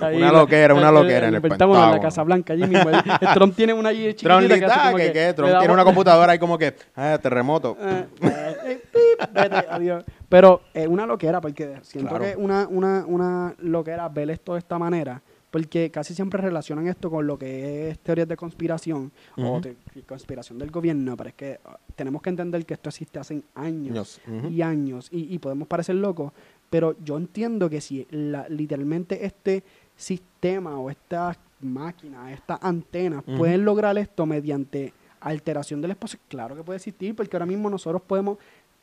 Ahí 0.00 0.16
Una 0.16 0.32
loquera, 0.32 0.74
una 0.74 0.88
el- 0.88 0.94
loquera 0.94 1.28
en 1.28 1.34
el 1.36 1.40
Pentágono, 1.42 1.84
en 1.84 1.90
la. 1.92 2.00
Casa 2.00 2.22
Blanca, 2.24 2.52
allí 2.52 2.66
mismo. 2.66 2.90
Trump 3.34 3.54
tiene 3.54 3.72
una 3.72 3.90
allí 3.90 4.14
chiquitita 4.14 4.38
Trump, 4.38 4.48
que 4.48 4.64
hace 4.64 4.74
ah, 4.74 4.84
como 4.86 4.96
que, 4.96 5.06
que 5.06 5.12
que 5.12 5.26
le 5.26 5.34
Trump 5.34 5.58
tiene 5.58 5.74
una 5.74 5.84
computadora 5.84 6.32
ahí 6.32 6.38
como 6.38 6.58
que, 6.58 6.74
ah, 6.96 7.18
terremoto. 7.22 7.76
Eh, 7.80 8.06
eh, 8.22 8.82
pip, 8.92 9.32
vete, 9.32 9.56
adiós. 9.70 10.04
Pero 10.28 10.62
es 10.74 10.86
una 10.88 11.06
loquera, 11.06 11.40
porque 11.40 11.76
siento 11.82 12.10
Claro. 12.10 12.24
que 12.24 12.36
una, 12.36 12.66
una, 12.68 13.04
una 13.06 13.54
loquera 13.60 14.08
ver 14.08 14.30
esto 14.30 14.54
de 14.54 14.58
esta 14.58 14.78
manera, 14.78 15.22
porque 15.50 15.90
casi 15.90 16.12
siempre 16.14 16.42
relacionan 16.42 16.86
esto 16.88 17.08
con 17.10 17.26
lo 17.26 17.38
que 17.38 17.88
es 17.90 17.98
teorías 18.00 18.28
de 18.28 18.36
conspiración 18.36 19.10
o 19.36 19.60
te- 19.62 19.76
conspiración 20.06 20.58
del 20.58 20.70
gobierno, 20.70 21.16
pero 21.16 21.28
es 21.30 21.34
que 21.34 21.60
ah, 21.64 21.78
tenemos 21.96 22.20
que 22.20 22.28
entender 22.30 22.66
que 22.66 22.74
esto 22.74 22.90
existe 22.90 23.18
hace 23.18 23.42
años 23.54 24.20
y 24.50 24.60
años 24.60 25.08
y, 25.10 25.32
y 25.34 25.38
podemos 25.38 25.66
parecer 25.68 25.94
locos, 25.94 26.32
pero 26.70 26.96
yo 27.04 27.16
entiendo 27.16 27.68
que 27.70 27.80
si 27.80 28.06
la, 28.10 28.48
literalmente 28.48 29.24
este 29.24 29.62
sistema 29.96 30.78
o 30.78 30.90
estas 30.90 31.38
máquinas, 31.60 32.32
estas 32.32 32.58
antenas 32.62 33.22
pueden 33.36 33.64
lograr 33.64 33.96
esto 33.98 34.26
mediante 34.26 34.92
alteración 35.20 35.80
del 35.80 35.90
espacio, 35.92 36.18
claro 36.28 36.54
que 36.54 36.62
puede 36.62 36.76
existir, 36.76 37.14
porque 37.14 37.36
ahora 37.36 37.46
mismo 37.46 37.68
nosotros 37.68 38.00
podemos... 38.02 38.38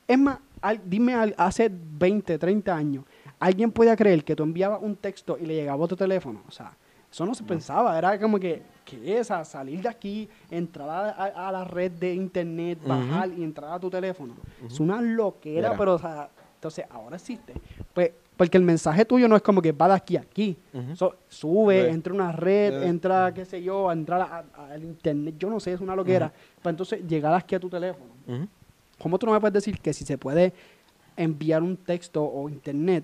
Es 0.08 0.20
más, 0.20 0.38
al- 0.62 0.82
dime, 0.86 1.16
al- 1.16 1.34
hace 1.38 1.72
20, 1.72 2.38
30 2.38 2.76
años, 2.76 3.06
¿alguien 3.40 3.72
podía 3.72 3.96
creer 3.96 4.24
que 4.24 4.36
tú 4.36 4.44
enviabas 4.44 4.80
un 4.84 4.96
texto 4.98 5.38
y 5.40 5.46
le 5.46 5.56
llegaba 5.56 5.84
a 5.86 5.88
tu 5.88 5.96
teléfono? 5.96 6.42
O 6.48 6.52
sea, 6.52 6.74
eso 7.12 7.26
no 7.26 7.34
se 7.34 7.44
pensaba, 7.44 7.98
era 7.98 8.20
como 8.20 8.38
que, 8.38 8.62
¿qué 8.84 9.18
es? 9.20 9.32
A 9.32 9.44
salir 9.46 9.82
de 9.82 9.88
aquí, 9.90 10.28
entrar 10.52 10.90
a, 10.90 11.10
a- 11.12 11.48
a 11.48 11.52
la 11.52 11.64
red 11.64 11.92
de 11.94 12.14
internet, 12.14 12.80
bajar 12.86 13.30
y 13.36 13.42
entrar 13.44 13.72
a 13.72 13.80
tu 13.80 13.90
teléfono. 13.90 14.36
Es 14.68 14.80
una 14.82 15.02
loquera, 15.02 15.70
Mira. 15.70 15.78
pero, 15.80 15.94
o 15.96 16.00
sea, 16.00 16.30
entonces 16.66 16.86
ahora 16.90 17.18
existe. 17.18 17.54
Pues, 17.94 18.12
porque 18.36 18.58
el 18.58 18.64
mensaje 18.64 19.06
tuyo 19.06 19.28
no 19.28 19.36
es 19.36 19.42
como 19.44 19.62
que 19.62 19.72
va 19.72 19.88
de 19.88 19.94
aquí 19.94 20.18
a 20.18 20.22
aquí. 20.22 20.58
So, 20.96 21.16
sube, 21.30 21.84
Ve. 21.84 21.90
entra 21.92 22.12
a 22.12 22.16
una 22.16 22.32
red, 22.32 22.84
entra, 22.84 23.32
qué 23.34 23.46
sé 23.46 23.62
yo, 23.62 23.88
a 23.90 23.94
entrar 23.94 24.20
a- 24.22 24.44
a- 24.58 24.72
al 24.74 24.84
internet, 24.84 25.36
yo 25.38 25.50
no 25.50 25.60
sé, 25.60 25.74
es 25.74 25.80
una 25.80 25.96
loquera. 25.96 26.34
Para 26.62 26.72
entonces 26.72 27.06
llegar 27.08 27.34
aquí 27.36 27.54
a 27.56 27.60
tu 27.60 27.70
teléfono. 27.70 28.10
¿Cómo 29.00 29.20
tú 29.20 29.26
no 29.28 29.34
me 29.34 29.40
puedes 29.40 29.54
decir 29.54 29.80
que 29.80 29.94
si 29.94 30.04
se 30.06 30.18
puede 30.18 30.54
enviar 31.16 31.62
un 31.62 31.78
texto 31.78 32.24
o 32.24 32.50
internet, 32.50 33.04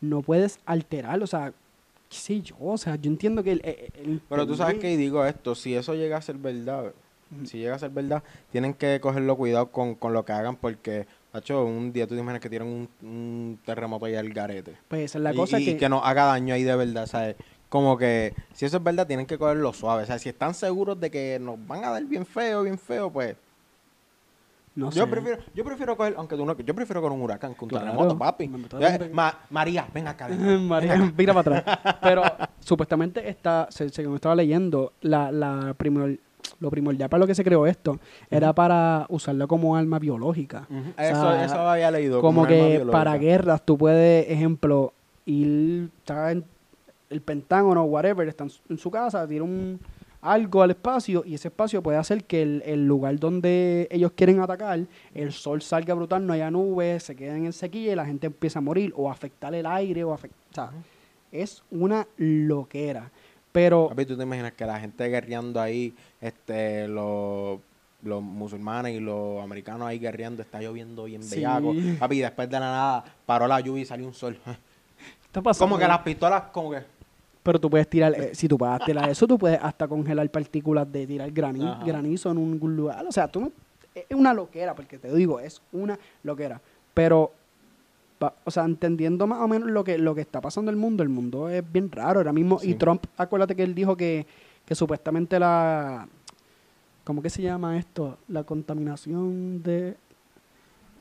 no 0.00 0.22
puedes 0.22 0.60
alterarlo? 0.64 1.24
O 1.24 1.28
sea, 1.28 1.52
qué 2.08 2.16
sé 2.16 2.40
yo, 2.40 2.54
o 2.60 2.78
sea, 2.78 2.94
yo 2.96 3.10
entiendo 3.10 3.42
que 3.42 3.52
el, 3.52 3.60
el- 3.64 3.92
el 4.10 4.20
Pero 4.28 4.46
tú 4.46 4.54
sabes 4.54 4.78
que 4.78 4.96
digo 4.96 5.24
esto, 5.26 5.54
si 5.56 5.74
eso 5.74 5.94
llega 5.94 6.16
a 6.18 6.22
ser 6.22 6.36
verdad, 6.36 6.92
si 7.44 7.58
llega 7.58 7.74
a 7.74 7.78
ser 7.78 7.90
verdad, 7.90 8.22
tienen 8.50 8.72
que 8.74 9.00
cogerlo 9.00 9.36
cuidado 9.36 9.66
con, 9.70 9.94
con 9.96 10.12
lo 10.14 10.24
que 10.24 10.32
hagan 10.32 10.56
porque, 10.56 11.06
macho, 11.32 11.64
un 11.64 11.92
día 11.92 12.06
tú 12.06 12.14
te 12.14 12.20
imaginas 12.20 12.40
que 12.40 12.50
tienen 12.50 12.68
un, 12.68 12.88
un 13.08 13.58
terremoto 13.64 14.04
ahí 14.06 14.14
al 14.14 14.28
garete. 14.30 14.76
Pues 14.88 15.02
esa 15.02 15.18
es 15.18 15.24
la 15.24 15.32
y, 15.32 15.36
cosa 15.36 15.60
y 15.60 15.64
que... 15.64 15.76
que 15.76 15.88
nos 15.88 16.04
haga 16.04 16.24
daño 16.26 16.54
ahí 16.54 16.62
de 16.62 16.76
verdad, 16.76 17.06
¿sabes? 17.06 17.36
Como 17.68 17.96
que 17.96 18.34
si 18.52 18.66
eso 18.66 18.76
es 18.76 18.82
verdad, 18.82 19.06
tienen 19.06 19.24
que 19.26 19.38
cogerlo 19.38 19.72
suave. 19.72 20.02
O 20.02 20.06
sea, 20.06 20.18
si 20.18 20.28
están 20.28 20.52
seguros 20.54 21.00
de 21.00 21.10
que 21.10 21.38
nos 21.40 21.64
van 21.66 21.84
a 21.84 21.90
dar 21.90 22.04
bien 22.04 22.26
feo, 22.26 22.62
bien 22.64 22.78
feo, 22.78 23.10
pues 23.10 23.34
no 24.74 24.90
yo 24.90 25.04
sé. 25.04 25.10
prefiero, 25.10 25.38
yo 25.54 25.64
prefiero 25.64 25.96
coger, 25.96 26.14
aunque 26.16 26.34
tú 26.36 26.46
no, 26.46 26.56
yo 26.58 26.74
prefiero 26.74 27.00
coger 27.02 27.14
un 27.16 27.22
huracán 27.22 27.54
que 27.54 27.62
un 27.64 27.68
Claro. 27.70 27.84
terremoto, 27.86 28.16
papi. 28.18 28.48
Ma- 29.12 29.38
María, 29.50 29.86
ven 29.92 30.08
acá. 30.08 30.28
María, 30.60 31.12
mira 31.16 31.34
para 31.34 31.58
atrás. 31.58 31.78
Pero 32.02 32.22
supuestamente 32.60 33.28
está, 33.28 33.66
se- 33.70 33.88
según 33.90 34.14
estaba 34.16 34.34
leyendo, 34.34 34.92
la, 35.02 35.30
la 35.32 35.74
primor- 35.78 36.18
lo 36.60 36.70
primordial 36.70 37.08
para 37.08 37.20
lo 37.20 37.26
que 37.26 37.34
se 37.34 37.44
creó 37.44 37.66
esto 37.66 37.98
era 38.30 38.52
para 38.52 39.06
usarlo 39.08 39.46
como 39.48 39.76
arma 39.76 39.98
biológica. 39.98 40.66
Ujú. 40.70 40.90
O 40.90 40.94
sea, 40.96 41.10
Eso, 41.10 41.34
eso 41.34 41.68
había 41.68 41.90
leído. 41.90 42.20
como 42.20 42.46
que 42.46 42.86
para 42.90 43.16
guerras 43.18 43.62
tú 43.64 43.76
puedes, 43.78 44.28
ejemplo, 44.28 44.92
ir 45.26 45.90
está 45.98 46.32
en 46.32 46.44
el 47.10 47.20
Pentágono 47.20 47.82
o 47.82 47.86
whatever, 47.86 48.26
está 48.28 48.44
en 48.44 48.50
su, 48.50 48.60
en 48.68 48.78
su 48.78 48.90
casa, 48.90 49.26
tira 49.26 49.44
un 49.44 49.78
algo 50.22 50.62
al 50.62 50.70
espacio 50.70 51.24
y 51.26 51.34
ese 51.34 51.48
espacio 51.48 51.82
puede 51.82 51.98
hacer 51.98 52.22
que 52.24 52.42
el, 52.42 52.62
el 52.64 52.86
lugar 52.86 53.18
donde 53.18 53.88
ellos 53.90 54.12
quieren 54.12 54.38
atacar, 54.40 54.78
el 55.14 55.32
sol 55.32 55.62
salga 55.62 55.94
brutal, 55.94 56.24
no 56.24 56.32
haya 56.32 56.48
nubes, 56.48 57.02
se 57.02 57.16
queden 57.16 57.44
en 57.44 57.52
sequía 57.52 57.92
y 57.92 57.96
la 57.96 58.06
gente 58.06 58.28
empieza 58.28 58.60
a 58.60 58.62
morir 58.62 58.92
o 58.96 59.10
afectar 59.10 59.52
el 59.54 59.66
aire 59.66 60.04
o 60.04 60.12
afectar... 60.12 60.38
O 60.50 60.54
sea, 60.54 60.70
es 61.32 61.62
una 61.70 62.06
loquera. 62.18 63.10
Pero 63.52 63.88
Papi, 63.88 64.06
tú 64.06 64.16
te 64.16 64.22
imaginas 64.22 64.52
que 64.52 64.64
la 64.64 64.80
gente 64.80 65.06
guerreando 65.08 65.60
ahí, 65.60 65.94
este, 66.20 66.88
los, 66.88 67.58
los 68.02 68.22
musulmanes 68.22 68.94
y 68.96 69.00
los 69.00 69.42
americanos 69.42 69.86
ahí 69.86 69.98
guerreando, 69.98 70.42
está 70.42 70.60
lloviendo 70.60 71.04
bien 71.04 71.22
Sí. 71.22 71.36
bellaco. 71.36 71.74
Papi, 71.98 72.20
después 72.20 72.48
de 72.48 72.54
la 72.58 72.66
nada 72.66 73.04
paró 73.26 73.46
la 73.46 73.60
lluvia 73.60 73.82
y 73.82 73.84
salió 73.86 74.06
un 74.06 74.14
sol. 74.14 74.38
está 75.24 75.42
pasando. 75.42 75.68
Como 75.70 75.78
que 75.78 75.86
las 75.86 75.98
pistolas, 76.00 76.42
como 76.52 76.70
que. 76.70 76.78
Pero 77.42 77.60
tú 77.60 77.68
puedes 77.68 77.88
tirar, 77.90 78.14
eh, 78.14 78.30
si 78.34 78.48
tú 78.48 78.56
puedes 78.56 78.78
tirar 78.84 79.08
eso, 79.10 79.26
tú 79.26 79.36
puedes 79.38 79.58
hasta 79.62 79.86
congelar 79.88 80.28
partículas 80.30 80.90
de 80.90 81.06
tirar 81.06 81.30
grani- 81.30 81.68
Ajá. 81.68 81.84
granizo 81.84 82.30
en 82.30 82.38
un 82.38 82.76
lugar. 82.76 83.04
O 83.06 83.12
sea, 83.12 83.28
tú 83.28 83.40
no- 83.40 83.52
es 83.94 84.06
una 84.16 84.32
loquera, 84.32 84.74
porque 84.74 84.96
te 84.98 85.12
digo, 85.14 85.38
es 85.40 85.60
una 85.72 85.98
loquera. 86.22 86.58
Pero, 86.94 87.32
o 88.44 88.50
sea, 88.50 88.64
entendiendo 88.64 89.26
más 89.26 89.40
o 89.40 89.48
menos 89.48 89.70
lo 89.70 89.82
que, 89.84 89.98
lo 89.98 90.14
que 90.14 90.20
está 90.20 90.40
pasando 90.40 90.70
en 90.70 90.76
el 90.76 90.80
mundo, 90.80 91.02
el 91.02 91.08
mundo 91.08 91.48
es 91.48 91.64
bien 91.72 91.90
raro 91.90 92.20
ahora 92.20 92.32
mismo. 92.32 92.58
Y. 92.62 92.74
Trump, 92.74 93.04
acuérdate 93.16 93.56
que 93.56 93.62
él 93.62 93.74
dijo 93.74 93.96
que, 93.96 94.26
que 94.64 94.74
supuestamente 94.74 95.38
la, 95.38 96.06
¿cómo 97.04 97.22
que 97.22 97.30
se 97.30 97.42
llama 97.42 97.78
esto? 97.78 98.18
La 98.28 98.44
contaminación 98.44 99.62
de, 99.62 99.96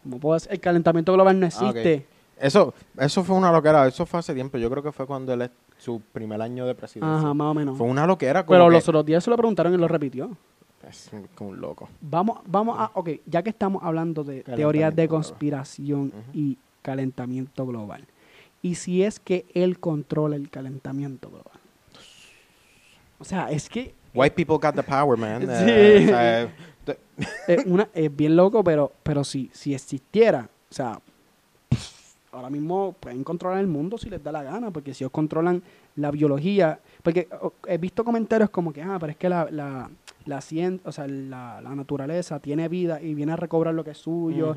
¿cómo 0.04 0.20
puedo 0.20 0.34
decir? 0.36 0.52
El 0.52 0.60
calentamiento 0.60 1.14
global 1.14 1.40
no 1.40 1.46
Ah, 1.46 1.50
existe. 1.50 2.06
Eso, 2.40 2.74
eso 2.98 3.24
fue 3.24 3.36
una 3.36 3.52
loquera, 3.52 3.88
eso 3.88 4.06
fue 4.06 4.20
hace 4.20 4.34
tiempo. 4.34 4.58
Yo 4.58 4.70
creo 4.72 4.82
que 4.82 4.92
fue 4.92 5.06
cuando 5.06 5.32
él, 5.34 5.50
su 5.78 6.02
primer 6.12 6.42
año 6.42 6.66
de 6.66 6.74
presidencia. 6.74 7.18
Ajá, 7.20 7.34
más 7.36 7.52
o 7.52 7.54
menos. 7.54 7.78
Fue 7.78 7.86
una 7.88 8.08
loquera 8.08 8.44
Pero 8.46 8.66
que- 8.68 8.72
los 8.74 8.88
otros 8.90 9.06
días 9.06 9.24
se 9.24 9.30
lo 9.30 9.38
preguntaron 9.38 9.74
y 9.74 9.78
lo 9.78 9.88
repitió. 9.88 10.32
es 10.90 11.12
como 11.36 11.52
un 11.52 11.62
loco. 11.62 11.88
Vamos, 12.02 12.40
vamos 12.48 12.76
a, 12.80 12.90
ok, 12.96 13.10
ya 13.28 13.44
que 13.44 13.52
estamos 13.52 13.84
hablando 13.84 14.24
de 14.24 14.42
teorías 14.42 14.96
de 14.96 15.08
conspiración 15.08 16.12
y 16.34 16.58
calentamiento 16.82 17.66
global. 17.66 18.06
Y 18.62 18.76
si 18.76 19.04
es 19.04 19.20
que 19.20 19.46
él 19.54 19.80
controla 19.80 20.36
el 20.36 20.50
calentamiento 20.50 21.30
global. 21.30 21.60
O 23.20 23.24
sea, 23.24 23.52
es 23.52 23.70
que 23.70 23.94
White 24.14 24.36
people 24.36 24.56
got 24.58 24.76
the 24.76 24.84
power, 24.84 25.18
man. 25.18 25.42
Sí. 25.42 25.48
Eh, 25.68 26.06
sea, 26.08 26.54
te- 26.86 27.00
es, 27.48 27.66
una, 27.66 27.88
es 27.94 28.14
bien 28.16 28.36
loco, 28.36 28.64
pero, 28.64 28.92
pero 29.04 29.24
si, 29.24 29.50
si 29.54 29.74
existiera, 29.74 30.50
o 30.70 30.74
sea, 30.74 31.00
ahora 32.32 32.50
mismo 32.50 32.96
pueden 33.00 33.24
controlar 33.24 33.60
el 33.60 33.68
mundo 33.68 33.98
si 33.98 34.10
les 34.10 34.24
da 34.24 34.32
la 34.32 34.44
gana, 34.44 34.72
porque 34.72 34.94
si 34.94 35.04
ellos 35.04 35.12
controlan 35.12 35.62
la 35.96 36.12
biología, 36.12 36.80
porque 37.04 37.28
he 37.68 37.78
visto 37.78 38.04
comentarios 38.04 38.50
como 38.50 38.72
que, 38.74 38.82
ah, 38.82 38.98
pero 39.00 39.12
es 39.12 39.18
que 39.18 39.28
la, 39.30 39.48
la, 39.52 39.90
la 40.26 40.38
cien- 40.40 40.80
o 40.86 40.92
sea, 40.92 41.08
la, 41.08 41.60
la 41.62 41.76
naturaleza 41.76 42.40
tiene 42.40 42.68
vida 42.70 43.02
y 43.02 43.14
viene 43.14 43.34
a 43.34 43.36
recobrar 43.36 43.74
lo 43.74 43.84
que 43.84 43.92
es 43.92 43.98
suyo, 43.98 44.56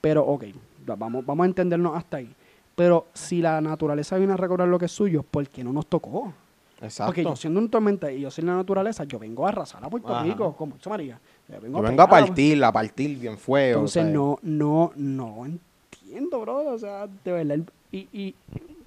pero 0.00 0.24
ok, 0.24 0.44
vamos, 0.86 1.24
vamos 1.24 1.44
a 1.44 1.46
entendernos 1.46 1.96
hasta 1.96 2.18
ahí. 2.18 2.32
Pero 2.74 3.06
si 3.14 3.40
la 3.40 3.60
naturaleza 3.60 4.16
viene 4.18 4.34
a 4.34 4.36
recobrar 4.36 4.68
lo 4.68 4.78
que 4.78 4.84
es 4.84 4.92
suyo, 4.92 5.22
¿por 5.22 5.48
qué 5.48 5.64
no 5.64 5.72
nos 5.72 5.86
tocó? 5.86 6.32
Exacto. 6.80 7.08
Porque 7.08 7.24
yo 7.24 7.34
siendo 7.34 7.58
un 7.58 7.70
tormenta 7.70 8.12
y 8.12 8.20
yo 8.20 8.30
soy 8.30 8.44
la 8.44 8.54
naturaleza, 8.54 9.04
yo 9.04 9.18
vengo 9.18 9.46
a 9.46 9.48
arrasar 9.48 9.82
a 9.82 9.88
Puerto 9.88 10.14
Ajá. 10.14 10.24
Rico, 10.24 10.54
como 10.54 10.76
hizo 10.76 10.90
María. 10.90 11.18
Yo 11.48 11.54
Yo 11.54 11.60
vengo, 11.62 11.78
a 11.78 11.88
pegar, 11.88 12.08
partir, 12.08 12.62
a 12.62 12.70
partir 12.70 13.18
bien 13.18 13.38
fuego. 13.38 13.78
Entonces 13.78 14.02
o 14.02 14.04
sea, 14.04 14.12
no, 14.12 14.38
no, 14.42 14.92
no 14.94 15.46
entiendo, 15.46 16.40
bro. 16.40 16.74
O 16.74 16.78
sea, 16.78 17.06
de 17.06 17.32
verdad. 17.32 17.58
Y, 17.90 18.08
y, 18.12 18.34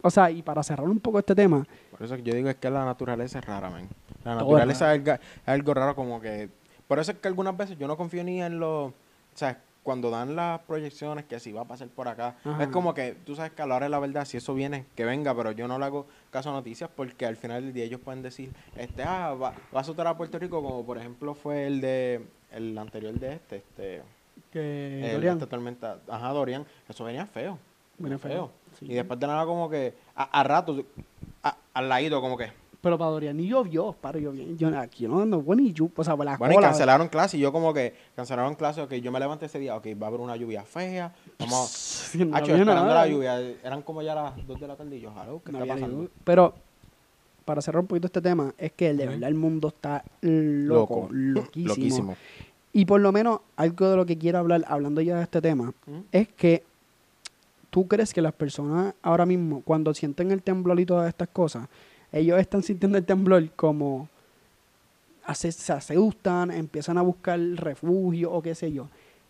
o 0.04 0.12
sea, 0.12 0.30
y 0.30 0.44
para 0.44 0.62
cerrar 0.62 0.88
un 0.88 1.00
poco 1.00 1.18
este 1.18 1.34
tema, 1.34 1.66
Por 1.90 2.04
eso 2.04 2.16
que 2.16 2.22
yo 2.22 2.36
digo 2.36 2.50
es 2.50 2.58
que 2.58 2.70
la 2.70 2.86
naturaleza 2.86 3.40
es 3.40 3.46
rara, 3.46 3.72
man. 3.72 3.88
La 4.24 4.34
es 4.34 4.38
naturaleza 4.38 4.94
es, 4.94 5.00
algo, 5.00 5.14
es 5.14 5.48
algo 5.48 5.74
raro 5.74 5.96
como 5.96 6.22
que... 6.22 6.50
Por 6.88 7.00
eso 7.00 7.12
es 7.12 7.18
que 7.18 7.28
algunas 7.28 7.58
veces 7.58 7.78
yo 7.78 7.88
no 7.88 7.98
confío 7.98 8.24
ni 8.24 8.42
en 8.42 8.60
los... 8.60 8.92
O 8.92 8.94
sea, 9.34 9.60
cuando 9.84 10.10
dan 10.12 10.36
las 10.36 10.60
proyecciones 10.62 11.26
que 11.26 11.40
si 11.40 11.52
va 11.52 11.62
a 11.62 11.66
pasar 11.66 11.88
por 11.88 12.08
acá, 12.08 12.36
Ajá. 12.44 12.64
es 12.64 12.70
como 12.70 12.94
que 12.94 13.16
tú 13.26 13.36
sabes 13.36 13.52
que 13.54 13.62
a 13.62 13.66
la 13.66 13.76
hora 13.76 13.86
de 13.86 13.90
la 13.90 14.00
verdad, 14.00 14.26
si 14.26 14.38
eso 14.38 14.54
viene, 14.54 14.86
que 14.96 15.06
venga, 15.06 15.34
pero 15.36 15.52
yo 15.52 15.68
no 15.68 15.80
le 15.80 15.86
hago 15.86 16.06
caso 16.32 16.50
a 16.50 16.54
noticias 16.54 16.90
porque 16.96 17.26
al 17.26 17.38
final 17.38 17.64
del 17.64 17.74
día 17.74 17.86
ellos 17.86 18.02
pueden 18.02 18.22
decir, 18.22 18.52
este, 18.76 19.04
ah, 19.04 19.34
va, 19.34 19.52
va 19.52 19.56
a 19.74 19.80
azotar 19.80 20.06
a 20.08 20.18
Puerto 20.18 20.38
Rico 20.38 20.62
como 20.62 20.86
por 20.86 20.98
ejemplo 20.98 21.34
fue 21.34 21.66
el 21.66 21.82
de, 21.82 22.26
el 22.52 22.78
anterior 22.78 23.14
de 23.14 23.34
este, 23.34 23.56
este, 23.58 24.02
que 24.52 25.12
Dorian, 25.14 25.38
esta 25.38 25.48
tormenta, 25.48 26.00
ajá, 26.08 26.30
Dorian, 26.30 26.66
eso 26.88 27.04
venía 27.04 27.26
feo. 27.26 27.58
Venía 27.98 28.18
feo. 28.18 28.32
feo, 28.32 28.52
sí. 28.80 28.86
Y 28.86 28.94
después 28.94 29.20
de 29.20 29.28
nada 29.28 29.46
como 29.46 29.70
que, 29.70 29.94
a, 30.16 30.24
a 30.40 30.44
rato, 30.44 30.84
a- 31.44 31.58
al 31.74 31.90
ladito 31.90 32.22
como 32.22 32.38
que, 32.38 32.52
pero 32.82 32.98
para 32.98 33.12
Dorian 33.12 33.36
ni 33.38 33.48
llovió, 33.48 33.92
para. 33.94 34.20
Yo, 34.20 34.32
aquí 34.78 35.04
yo 35.04 35.10
no 35.10 35.22
ando 35.22 35.42
bueno 35.42 35.62
ni 35.64 35.74
lluvia, 35.74 35.94
o 35.98 36.04
sea, 36.04 36.16
la 36.16 36.38
Bueno, 36.38 36.54
y 36.54 36.58
cancelaron 36.58 37.08
clase 37.10 37.38
y 37.38 37.42
yo 37.42 37.52
como 37.52 37.74
que 37.74 37.94
cancelaron 38.16 38.56
clase, 38.56 38.82
ok, 38.82 38.94
yo 38.96 39.12
me 39.12 39.20
levanté 39.20 39.48
ese 39.48 39.60
día, 39.60 39.76
ok, 39.76 39.88
va 40.02 40.06
a 40.06 40.10
haber 40.10 40.22
una 40.22 40.36
lluvia 40.36 40.64
fea, 40.64 41.14
vamos, 41.40 41.70
Sí, 42.12 42.24
no 42.26 42.36
Hacho, 42.36 42.52
esperando 42.54 42.74
nada. 42.76 43.06
la 43.06 43.08
lluvia, 43.08 43.40
eran 43.64 43.82
como 43.82 44.02
ya 44.02 44.16
las 44.16 44.48
2 44.48 44.60
de 44.60 44.68
la 44.68 44.76
tarde 44.76 44.96
y 44.98 45.02
yo, 45.02 45.12
"Hello, 45.22 45.42
¿qué 45.46 45.52
No 45.52 45.60
está 45.62 45.74
pasando? 45.74 46.08
Pero 46.24 46.54
para 47.46 47.62
cerrar 47.62 47.82
un 47.82 47.88
poquito 47.88 48.08
este 48.08 48.22
tema, 48.22 48.54
es 48.58 48.72
que 48.74 48.94
de 48.94 49.08
verdad 49.08 49.28
el 49.28 49.36
mundo 49.36 49.70
está 49.70 50.04
loco, 50.22 51.08
Loco. 51.10 51.10
loquísimo. 51.12 51.68
Loquísimo. 51.68 52.16
Y 52.72 52.86
por 52.86 53.02
lo 53.02 53.12
menos 53.12 53.40
algo 53.56 53.90
de 53.90 53.98
lo 53.98 54.06
que 54.06 54.18
quiero 54.18 54.38
hablar, 54.38 54.64
hablando 54.68 55.02
ya 55.02 55.18
de 55.18 55.24
este 55.24 55.42
tema, 55.42 55.74
es 56.12 56.28
que 56.28 56.64
tú 57.72 57.88
crees 57.88 58.14
que 58.14 58.22
las 58.22 58.34
personas 58.34 58.94
ahora 59.02 59.26
mismo, 59.26 59.62
cuando 59.66 59.94
sienten 59.96 60.32
el 60.32 60.44
temblor 60.44 60.80
y 60.80 60.86
todas 60.86 61.10
estas 61.10 61.28
cosas, 61.30 61.68
ellos 62.12 62.40
están 62.40 62.64
sintiendo 62.64 62.98
el 62.98 63.06
temblor 63.06 63.50
como 63.52 64.08
hace- 65.26 65.52
se 65.52 65.74
asustan, 65.74 66.52
empiezan 66.52 66.98
a 66.98 67.02
buscar 67.02 67.40
refugio 67.40 68.32
o 68.32 68.42
qué 68.42 68.56
sé 68.56 68.72
yo. 68.72 68.88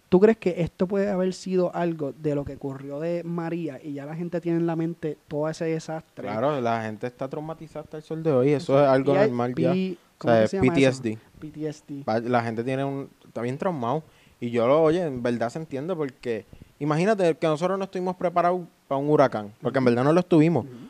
¿Tú 0.08 0.20
crees 0.20 0.38
que 0.38 0.62
esto 0.62 0.88
puede 0.88 1.10
haber 1.10 1.34
sido 1.34 1.74
algo 1.76 2.14
de 2.14 2.34
lo 2.34 2.44
que 2.44 2.56
ocurrió 2.56 3.00
de 3.00 3.24
María 3.24 3.80
y 3.84 3.94
ya 3.94 4.06
la 4.06 4.16
gente 4.16 4.42
tiene 4.42 4.58
en 4.58 4.66
la 4.66 4.76
mente 4.76 5.18
todo 5.28 5.48
ese 5.50 5.66
desastre? 5.66 6.24
Claro, 6.28 6.60
la 6.62 6.82
gente 6.82 7.06
está 7.06 7.28
traumatizada 7.28 7.82
hasta 7.84 7.98
el 7.98 8.04
sol 8.04 8.24
de 8.24 8.32
hoy, 8.32 8.50
eso 8.54 8.82
es 8.82 8.88
algo 8.88 9.14
normal 9.14 9.54
ya. 9.56 9.72
O 9.72 9.96
¿cómo 10.18 10.34
sea, 10.34 10.48
se 10.48 10.58
eso? 10.58 10.66
PTSD. 10.74 11.18
PTSD. 11.40 12.28
La 12.28 12.42
gente 12.44 12.64
tiene 12.64 12.84
un, 12.84 13.10
está 13.26 13.42
bien 13.42 13.58
traumado. 13.58 14.04
Y 14.42 14.50
yo 14.52 14.68
lo, 14.68 14.82
oye, 14.82 15.04
en 15.06 15.22
verdad 15.22 15.50
se 15.50 15.60
entiende 15.60 15.96
porque 15.96 16.46
imagínate 16.80 17.36
que 17.36 17.46
nosotros 17.48 17.78
no 17.78 17.84
estuvimos 17.86 18.16
preparados 18.16 18.62
para 18.88 19.00
un 19.00 19.10
huracán, 19.10 19.54
porque 19.62 19.78
en 19.78 19.86
verdad 19.86 20.04
no 20.06 20.14
lo 20.14 20.22
estuvimos. 20.22 20.66
¿Tú- 20.66 20.89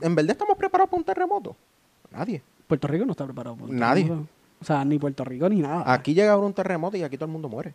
¿En 0.00 0.14
verdad 0.14 0.32
estamos 0.32 0.56
preparados 0.56 0.90
para 0.90 0.98
un 0.98 1.04
terremoto? 1.04 1.56
Nadie. 2.10 2.42
Puerto 2.66 2.88
Rico 2.88 3.04
no 3.04 3.12
está 3.12 3.24
preparado. 3.24 3.56
por 3.56 3.68
un 3.68 3.76
Nadie. 3.76 4.04
terremoto. 4.04 4.28
O 4.60 4.64
sea, 4.64 4.84
ni 4.84 4.98
Puerto 4.98 5.24
Rico 5.24 5.48
ni 5.48 5.60
nada. 5.60 5.90
Aquí 5.92 6.14
llega 6.14 6.36
un 6.36 6.52
terremoto 6.52 6.96
y 6.96 7.02
aquí 7.02 7.16
todo 7.16 7.26
el 7.26 7.32
mundo 7.32 7.48
muere. 7.48 7.72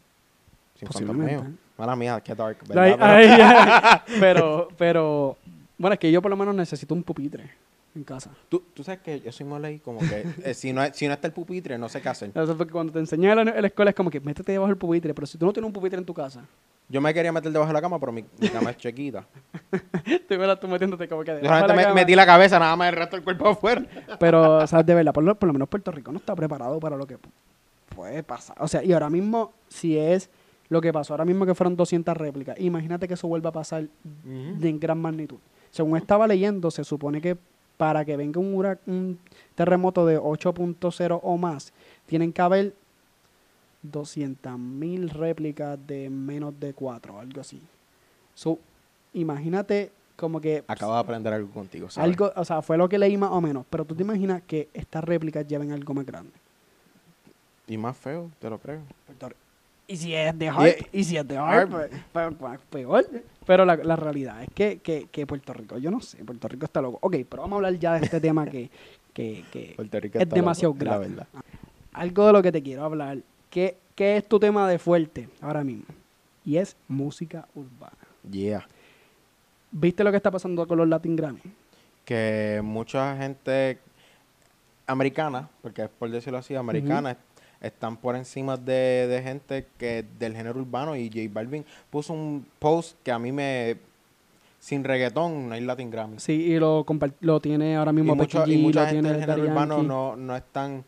Sin 0.77 0.87
Posiblemente. 0.87 1.49
Mala 1.77 1.95
mía, 1.95 2.21
qué 2.21 2.35
dark. 2.35 2.57
Ay, 2.61 2.67
¿verdad? 2.67 2.97
ay, 3.01 3.27
ay. 3.27 3.99
pero, 4.19 4.67
pero, 4.77 5.37
bueno, 5.77 5.93
es 5.93 5.99
que 5.99 6.11
yo 6.11 6.21
por 6.21 6.29
lo 6.29 6.37
menos 6.37 6.55
necesito 6.55 6.93
un 6.93 7.03
pupitre 7.03 7.49
en 7.95 8.03
casa. 8.03 8.31
Tú, 8.49 8.61
tú 8.73 8.83
sabes 8.83 8.99
que 9.01 9.19
yo 9.21 9.31
soy 9.31 9.45
mole 9.45 9.73
y 9.73 9.79
como 9.79 9.99
que 10.01 10.25
eh, 10.43 10.53
si, 10.53 10.73
no, 10.73 10.81
si 10.93 11.07
no 11.07 11.13
está 11.13 11.27
el 11.27 11.33
pupitre, 11.33 11.77
no 11.77 11.87
sé 11.89 12.01
qué 12.01 12.09
hacer. 12.09 12.31
Eso 12.35 12.57
porque 12.57 12.71
cuando 12.73 12.91
te 12.93 12.99
enseñan 12.99 13.39
en 13.39 13.45
la, 13.45 13.51
en 13.55 13.61
la 13.61 13.67
escuela 13.67 13.89
es 13.91 13.95
como 13.95 14.09
que 14.09 14.19
métete 14.19 14.51
debajo 14.51 14.67
del 14.69 14.77
pupitre, 14.77 15.13
pero 15.13 15.25
si 15.27 15.37
tú 15.37 15.45
no 15.45 15.53
tienes 15.53 15.67
un 15.67 15.73
pupitre 15.73 15.97
en 15.99 16.05
tu 16.05 16.13
casa, 16.13 16.43
Yo 16.89 17.01
me 17.01 17.13
quería 17.13 17.31
meter 17.31 17.51
debajo 17.51 17.69
de 17.69 17.73
la 17.73 17.81
cama, 17.81 17.99
pero 17.99 18.11
mi, 18.11 18.23
mi 18.39 18.49
cama 18.49 18.71
es 18.71 18.77
chiquita. 18.77 19.25
te 20.27 20.37
verás 20.37 20.59
tú 20.59 20.67
metiéndote 20.67 21.07
como 21.07 21.23
que 21.23 21.31
Yo 21.31 21.37
de 21.37 21.43
la 21.43 21.67
me, 21.73 21.83
cama. 21.83 21.93
metí 21.93 22.15
la 22.15 22.25
cabeza, 22.25 22.59
nada 22.59 22.75
más 22.75 22.89
el 22.89 22.95
resto 22.95 23.15
del 23.15 23.23
cuerpo 23.23 23.47
afuera. 23.49 23.83
Pero, 24.19 24.57
o 24.57 24.67
sea, 24.67 24.83
de 24.83 24.93
verdad, 24.93 25.13
por 25.13 25.23
lo, 25.23 25.35
por 25.35 25.47
lo 25.47 25.53
menos 25.53 25.67
Puerto 25.69 25.91
Rico 25.91 26.11
no 26.11 26.19
está 26.19 26.35
preparado 26.35 26.79
para 26.79 26.95
lo 26.97 27.07
que 27.07 27.15
pu- 27.17 27.29
puede 27.95 28.21
pasar. 28.23 28.55
O 28.59 28.67
sea, 28.67 28.83
y 28.83 28.91
ahora 28.93 29.09
mismo, 29.09 29.53
si 29.69 29.97
es 29.97 30.29
lo 30.69 30.81
que 30.81 30.91
pasó, 30.91 31.13
ahora 31.13 31.25
mismo 31.25 31.45
que 31.45 31.55
fueron 31.55 31.75
200 31.75 32.15
réplicas, 32.17 32.59
imagínate 32.59 33.07
que 33.07 33.13
eso 33.13 33.27
vuelva 33.27 33.49
a 33.49 33.53
pasar 33.53 33.87
de 34.23 34.69
en 34.69 34.79
gran 34.79 34.99
magnitud. 34.99 35.37
Según 35.69 35.97
estaba 35.97 36.25
leyendo, 36.27 36.71
se 36.71 36.83
supone 36.83 37.19
que 37.21 37.37
para 37.77 38.05
que 38.05 38.15
venga 38.17 38.39
un, 38.39 38.55
hurac- 38.55 38.79
un 38.87 39.19
terremoto 39.55 40.05
de 40.05 40.19
8.0 40.19 41.19
o 41.21 41.37
más, 41.37 41.73
tienen 42.05 42.31
que 42.33 42.41
haber 42.41 42.73
200.000 43.83 45.09
réplicas 45.09 45.77
de 45.85 46.09
menos 46.09 46.59
de 46.59 46.73
4, 46.73 47.19
algo 47.19 47.41
así. 47.41 47.61
So, 48.33 48.59
imagínate 49.13 49.91
como 50.15 50.39
que 50.41 50.63
Acabo 50.67 50.93
de 50.93 50.99
aprender 50.99 51.33
algo 51.33 51.49
contigo. 51.51 51.89
¿sabes? 51.89 52.09
algo, 52.09 52.31
o 52.35 52.45
sea, 52.45 52.61
fue 52.61 52.77
lo 52.77 52.87
que 52.89 52.97
leí 52.97 53.17
más 53.17 53.31
o 53.31 53.41
menos, 53.41 53.65
pero 53.69 53.85
tú 53.85 53.95
te 53.95 54.03
imaginas 54.03 54.41
que 54.43 54.69
estas 54.73 55.03
réplicas 55.03 55.45
lleven 55.47 55.71
algo 55.71 55.93
más 55.93 56.05
grande. 56.05 56.31
Y 57.67 57.77
más 57.77 57.97
feo, 57.97 58.29
te 58.39 58.49
lo 58.49 58.57
creo. 58.59 58.81
Puerto. 59.05 59.35
Y 59.87 59.97
si 59.97 60.15
es 60.15 60.37
de 60.37 60.49
Hart, 60.49 60.77
y, 60.91 61.03
si 61.03 61.15
es 61.17 61.27
de 61.27 61.37
Hart, 61.37 61.69
pues, 61.69 61.89
pues, 62.11 62.35
pues, 62.39 62.59
peor. 62.69 63.05
Pero 63.45 63.65
la, 63.65 63.75
la 63.75 63.95
realidad 63.95 64.41
es 64.41 64.49
que, 64.53 64.79
que, 64.79 65.07
que 65.11 65.27
Puerto 65.27 65.53
Rico, 65.53 65.77
yo 65.77 65.91
no 65.91 66.01
sé, 66.01 66.23
Puerto 66.23 66.47
Rico 66.47 66.65
está 66.65 66.81
loco. 66.81 66.97
Ok, 67.01 67.17
pero 67.29 67.43
vamos 67.43 67.53
a 67.53 67.55
hablar 67.57 67.79
ya 67.79 67.93
de 67.93 68.05
este 68.05 68.19
tema 68.19 68.47
que, 68.47 68.71
que, 69.13 69.45
que 69.51 69.75
es 70.13 70.29
demasiado 70.29 70.73
loco, 70.73 70.85
grave. 70.85 71.07
verdad. 71.09 71.27
Algo 71.93 72.27
de 72.27 72.33
lo 72.33 72.41
que 72.41 72.51
te 72.51 72.63
quiero 72.63 72.83
hablar, 72.83 73.19
¿qué, 73.49 73.77
¿qué 73.93 74.17
es 74.17 74.27
tu 74.27 74.39
tema 74.39 74.67
de 74.67 74.79
fuerte 74.79 75.29
ahora 75.39 75.63
mismo? 75.63 75.85
Y 76.43 76.57
es 76.57 76.75
música 76.87 77.47
urbana. 77.53 77.95
Yeah. 78.29 78.67
¿Viste 79.71 80.03
lo 80.03 80.11
que 80.11 80.17
está 80.17 80.31
pasando 80.31 80.67
con 80.67 80.77
los 80.77 80.87
Latin 80.87 81.15
Grammy? 81.15 81.41
Que 82.03 82.61
mucha 82.63 83.15
gente 83.17 83.79
americana, 84.87 85.49
porque 85.61 85.83
es 85.83 85.89
por 85.89 86.09
decirlo 86.09 86.39
así, 86.39 86.55
americana, 86.55 87.17
están 87.65 87.97
por 87.97 88.15
encima 88.15 88.57
de, 88.57 89.07
de 89.07 89.21
gente 89.23 89.65
que 89.77 90.05
del 90.19 90.35
género 90.35 90.59
urbano. 90.59 90.95
Y 90.95 91.07
J 91.09 91.21
Balvin 91.33 91.65
puso 91.89 92.13
un 92.13 92.45
post 92.59 92.97
que 93.03 93.11
a 93.11 93.19
mí 93.19 93.31
me. 93.31 93.77
Sin 94.59 94.83
reggaetón, 94.83 95.47
no 95.49 95.53
hay 95.53 95.61
Latin 95.61 95.91
Grammy. 95.91 96.19
Sí, 96.19 96.33
y 96.33 96.57
lo, 96.59 96.83
lo 97.21 97.39
tiene 97.39 97.75
ahora 97.75 97.91
y, 97.91 97.95
mismo 97.95 98.15
mucho- 98.15 98.39
Becky 98.39 98.53
y 98.53 98.57
mucha 98.63 98.87
gente 98.87 99.09
del 99.09 99.19
género 99.21 99.43
urbano 99.43 99.83
no, 99.83 100.15
no 100.15 100.35
están. 100.35 100.83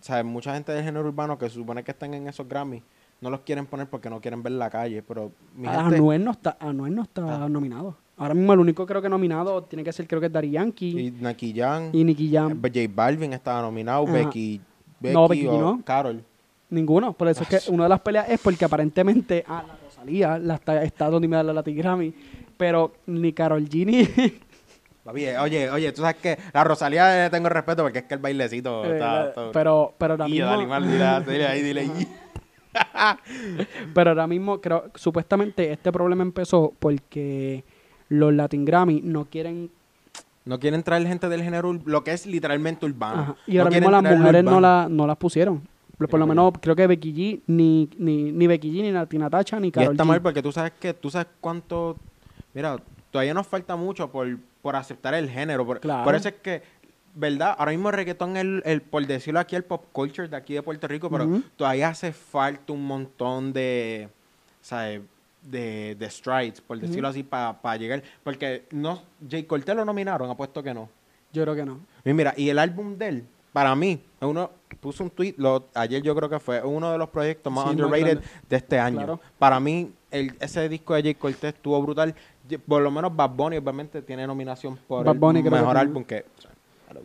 O 0.00 0.04
sea, 0.04 0.22
mucha 0.22 0.52
gente 0.52 0.72
del 0.72 0.84
género 0.84 1.06
urbano 1.08 1.38
que 1.38 1.48
se 1.48 1.54
supone 1.54 1.82
que 1.82 1.92
están 1.92 2.12
en 2.12 2.26
esos 2.28 2.46
Grammys 2.46 2.82
no 3.22 3.30
los 3.30 3.40
quieren 3.40 3.64
poner 3.64 3.86
porque 3.86 4.10
no 4.10 4.20
quieren 4.20 4.42
ver 4.42 4.52
la 4.52 4.68
calle. 4.68 5.02
Pero 5.02 5.32
mi 5.56 5.66
Ah, 5.66 5.80
gente. 5.84 5.96
Anuel 5.96 6.22
no 6.24 6.32
está, 6.32 6.58
Anuel 6.60 6.94
no 6.94 7.02
está 7.02 7.44
Ah. 7.44 7.48
nominado. 7.48 7.96
Ahora 8.18 8.34
mismo 8.34 8.52
el 8.52 8.60
único 8.60 8.84
creo 8.86 9.00
que 9.00 9.08
nominado 9.08 9.62
tiene 9.62 9.82
que 9.82 9.92
ser 9.92 10.06
creo 10.06 10.20
que 10.20 10.26
es 10.26 10.32
Daddy 10.32 10.50
Yankee 10.50 10.90
Y 11.06 11.10
Nicky 11.10 11.52
Jam. 11.56 11.88
y, 11.92 12.04
Nicky 12.04 12.30
Jam. 12.30 12.60
J 12.60 12.80
Balvin 12.94 13.32
estaba 13.32 13.62
nominado. 13.62 14.04
Ajá. 14.04 14.12
Becky. 14.12 14.60
Becky, 15.04 15.14
No, 15.14 15.28
Becky 15.28 15.46
o 15.46 15.60
no. 15.60 15.82
Carol. 15.84 16.24
Ninguno. 16.70 17.12
Por 17.12 17.28
eso 17.28 17.42
es 17.42 17.48
que 17.48 17.70
una 17.70 17.84
de 17.84 17.88
las 17.90 18.00
peleas 18.00 18.28
es 18.28 18.40
porque 18.40 18.64
aparentemente 18.64 19.44
ah, 19.46 19.62
la 19.66 19.76
Rosalía 19.84 20.38
la 20.38 20.54
está, 20.54 20.82
está 20.82 21.10
nominada 21.10 21.42
a 21.42 21.44
la 21.44 21.52
Latin 21.52 21.76
Grammy, 21.76 22.14
pero 22.56 22.92
ni 23.06 23.32
Carol 23.32 23.68
G 23.68 23.86
ni 23.86 24.00
eh, 25.22 25.38
oye, 25.38 25.70
oye, 25.70 25.92
tú 25.92 26.00
sabes 26.00 26.16
que 26.16 26.38
la 26.52 26.64
Rosalía 26.64 27.24
le 27.24 27.30
tengo 27.30 27.48
respeto 27.48 27.82
porque 27.82 27.98
es 28.00 28.04
que 28.04 28.14
el 28.14 28.20
bailecito 28.20 28.84
eh, 28.84 28.94
está... 28.94 29.28
está- 29.28 29.52
pero 29.52 29.94
pero 29.98 30.14
ahora 30.14 30.26
mismo 30.26 30.46
dale, 30.46 30.66
mal, 30.66 30.82
dile, 30.90 31.20
dile 31.32 31.46
ahí, 31.46 31.62
dile 31.62 31.80
ahí. 31.82 32.08
pero 33.94 34.10
ahora 34.10 34.26
mismo 34.26 34.60
creo 34.60 34.84
supuestamente 34.94 35.70
este 35.70 35.92
problema 35.92 36.22
empezó 36.22 36.72
porque 36.78 37.64
los 38.08 38.32
Latin 38.32 38.64
Grammy 38.64 39.00
no 39.02 39.26
quieren 39.26 39.70
No 40.44 40.58
quieren 40.60 40.82
traer 40.82 41.06
gente 41.06 41.28
del 41.28 41.42
género, 41.42 41.72
lo 41.72 42.04
que 42.04 42.12
es 42.12 42.26
literalmente 42.26 42.84
urbano. 42.84 43.22
Ajá. 43.22 43.36
Y 43.46 43.54
No 43.56 43.62
ahora 43.62 43.70
mismo 43.76 43.90
las 43.90 44.02
mujeres 44.18 44.44
no, 44.44 44.60
la, 44.60 44.86
no 44.90 45.06
las 45.06 45.16
pusieron. 45.16 45.66
Por, 45.96 46.18
lo 46.18 46.26
menos 46.26 46.52
creo 46.60 46.74
que 46.76 46.86
Becky 46.86 47.14
G, 47.14 47.40
ni, 47.46 47.88
ni, 47.98 48.32
ni 48.32 48.46
Becky 48.46 48.70
G, 48.70 48.82
ni 48.82 48.90
Nati 48.90 49.16
Natacha, 49.16 49.58
ni 49.60 49.68
Y 49.68 49.70
Karol 49.70 49.92
está 49.92 50.04
G. 50.04 50.06
mal 50.06 50.20
porque 50.20 50.42
tú 50.42 50.52
sabes 50.52 50.72
que, 50.78 50.92
tú 50.92 51.08
sabes 51.08 51.28
cuánto, 51.40 51.96
mira, 52.52 52.76
todavía 53.10 53.32
nos 53.32 53.46
falta 53.46 53.76
mucho 53.76 54.10
por, 54.10 54.36
por 54.60 54.76
aceptar 54.76 55.14
el 55.14 55.30
género. 55.30 55.64
Por, 55.64 55.80
Claro. 55.80 56.04
por 56.04 56.14
eso 56.16 56.28
es 56.28 56.34
que, 56.42 56.62
¿verdad? 57.14 57.54
Ahora 57.56 57.70
mismo 57.70 57.88
el 57.90 57.94
reggaetón 57.94 58.36
es, 58.36 58.42
el, 58.42 58.62
el- 58.66 58.82
por 58.82 59.06
decirlo 59.06 59.38
aquí, 59.40 59.54
el 59.56 59.64
pop 59.64 59.84
culture 59.92 60.28
de 60.28 60.36
aquí 60.36 60.52
de 60.54 60.62
Puerto 60.62 60.86
Rico, 60.88 61.08
pero 61.08 61.40
todavía 61.56 61.88
hace 61.88 62.12
falta 62.12 62.72
un 62.72 62.84
montón 62.84 63.52
de, 63.52 64.08
¿sabes? 64.60 65.00
De, 65.44 65.94
de 65.94 66.08
strides, 66.10 66.60
por 66.62 66.78
decirlo 66.80 67.08
así, 67.08 67.22
para 67.22 67.76
llegar. 67.76 68.02
Porque 68.22 68.64
no, 68.70 69.02
Jay 69.28 69.44
Cortez 69.44 69.76
lo 69.76 69.84
nominaron, 69.84 70.30
apuesto 70.30 70.62
que 70.62 70.72
no. 70.72 70.88
Yo 71.32 71.42
creo 71.42 71.54
que 71.54 71.64
no. 71.64 71.80
Y 72.04 72.12
mira, 72.12 72.32
y 72.36 72.48
el 72.48 72.58
álbum 72.58 72.96
de 72.96 73.08
él, 73.08 73.24
para 73.52 73.74
mí, 73.76 74.00
uno 74.20 74.50
puso 74.80 75.04
un 75.04 75.10
tweet, 75.10 75.34
lo, 75.36 75.68
ayer 75.74 76.02
yo 76.02 76.14
creo 76.14 76.28
que 76.28 76.40
fue 76.40 76.62
uno 76.62 76.90
de 76.90 76.98
los 76.98 77.08
proyectos 77.08 77.52
más 77.52 77.64
Sí, 77.64 77.70
underrated 77.70 78.20
de 78.48 78.56
este 78.56 78.78
año. 78.78 78.96
Claro. 78.98 79.20
Para 79.38 79.60
mí, 79.60 79.92
el, 80.10 80.34
ese 80.40 80.68
disco 80.68 80.94
de 80.94 81.02
Jay 81.02 81.14
Cortez 81.14 81.54
estuvo 81.54 81.80
brutal. 81.82 82.14
Por 82.66 82.82
lo 82.82 82.90
menos 82.90 83.14
Bad 83.14 83.30
Bunny 83.30 83.56
obviamente 83.56 84.02
tiene 84.02 84.26
nominación 84.26 84.78
por 84.88 85.04
Bad 85.04 85.14
el 85.14 85.20
Bunny 85.20 85.42
mejor 85.42 85.76
álbum 85.76 86.04
que... 86.04 86.24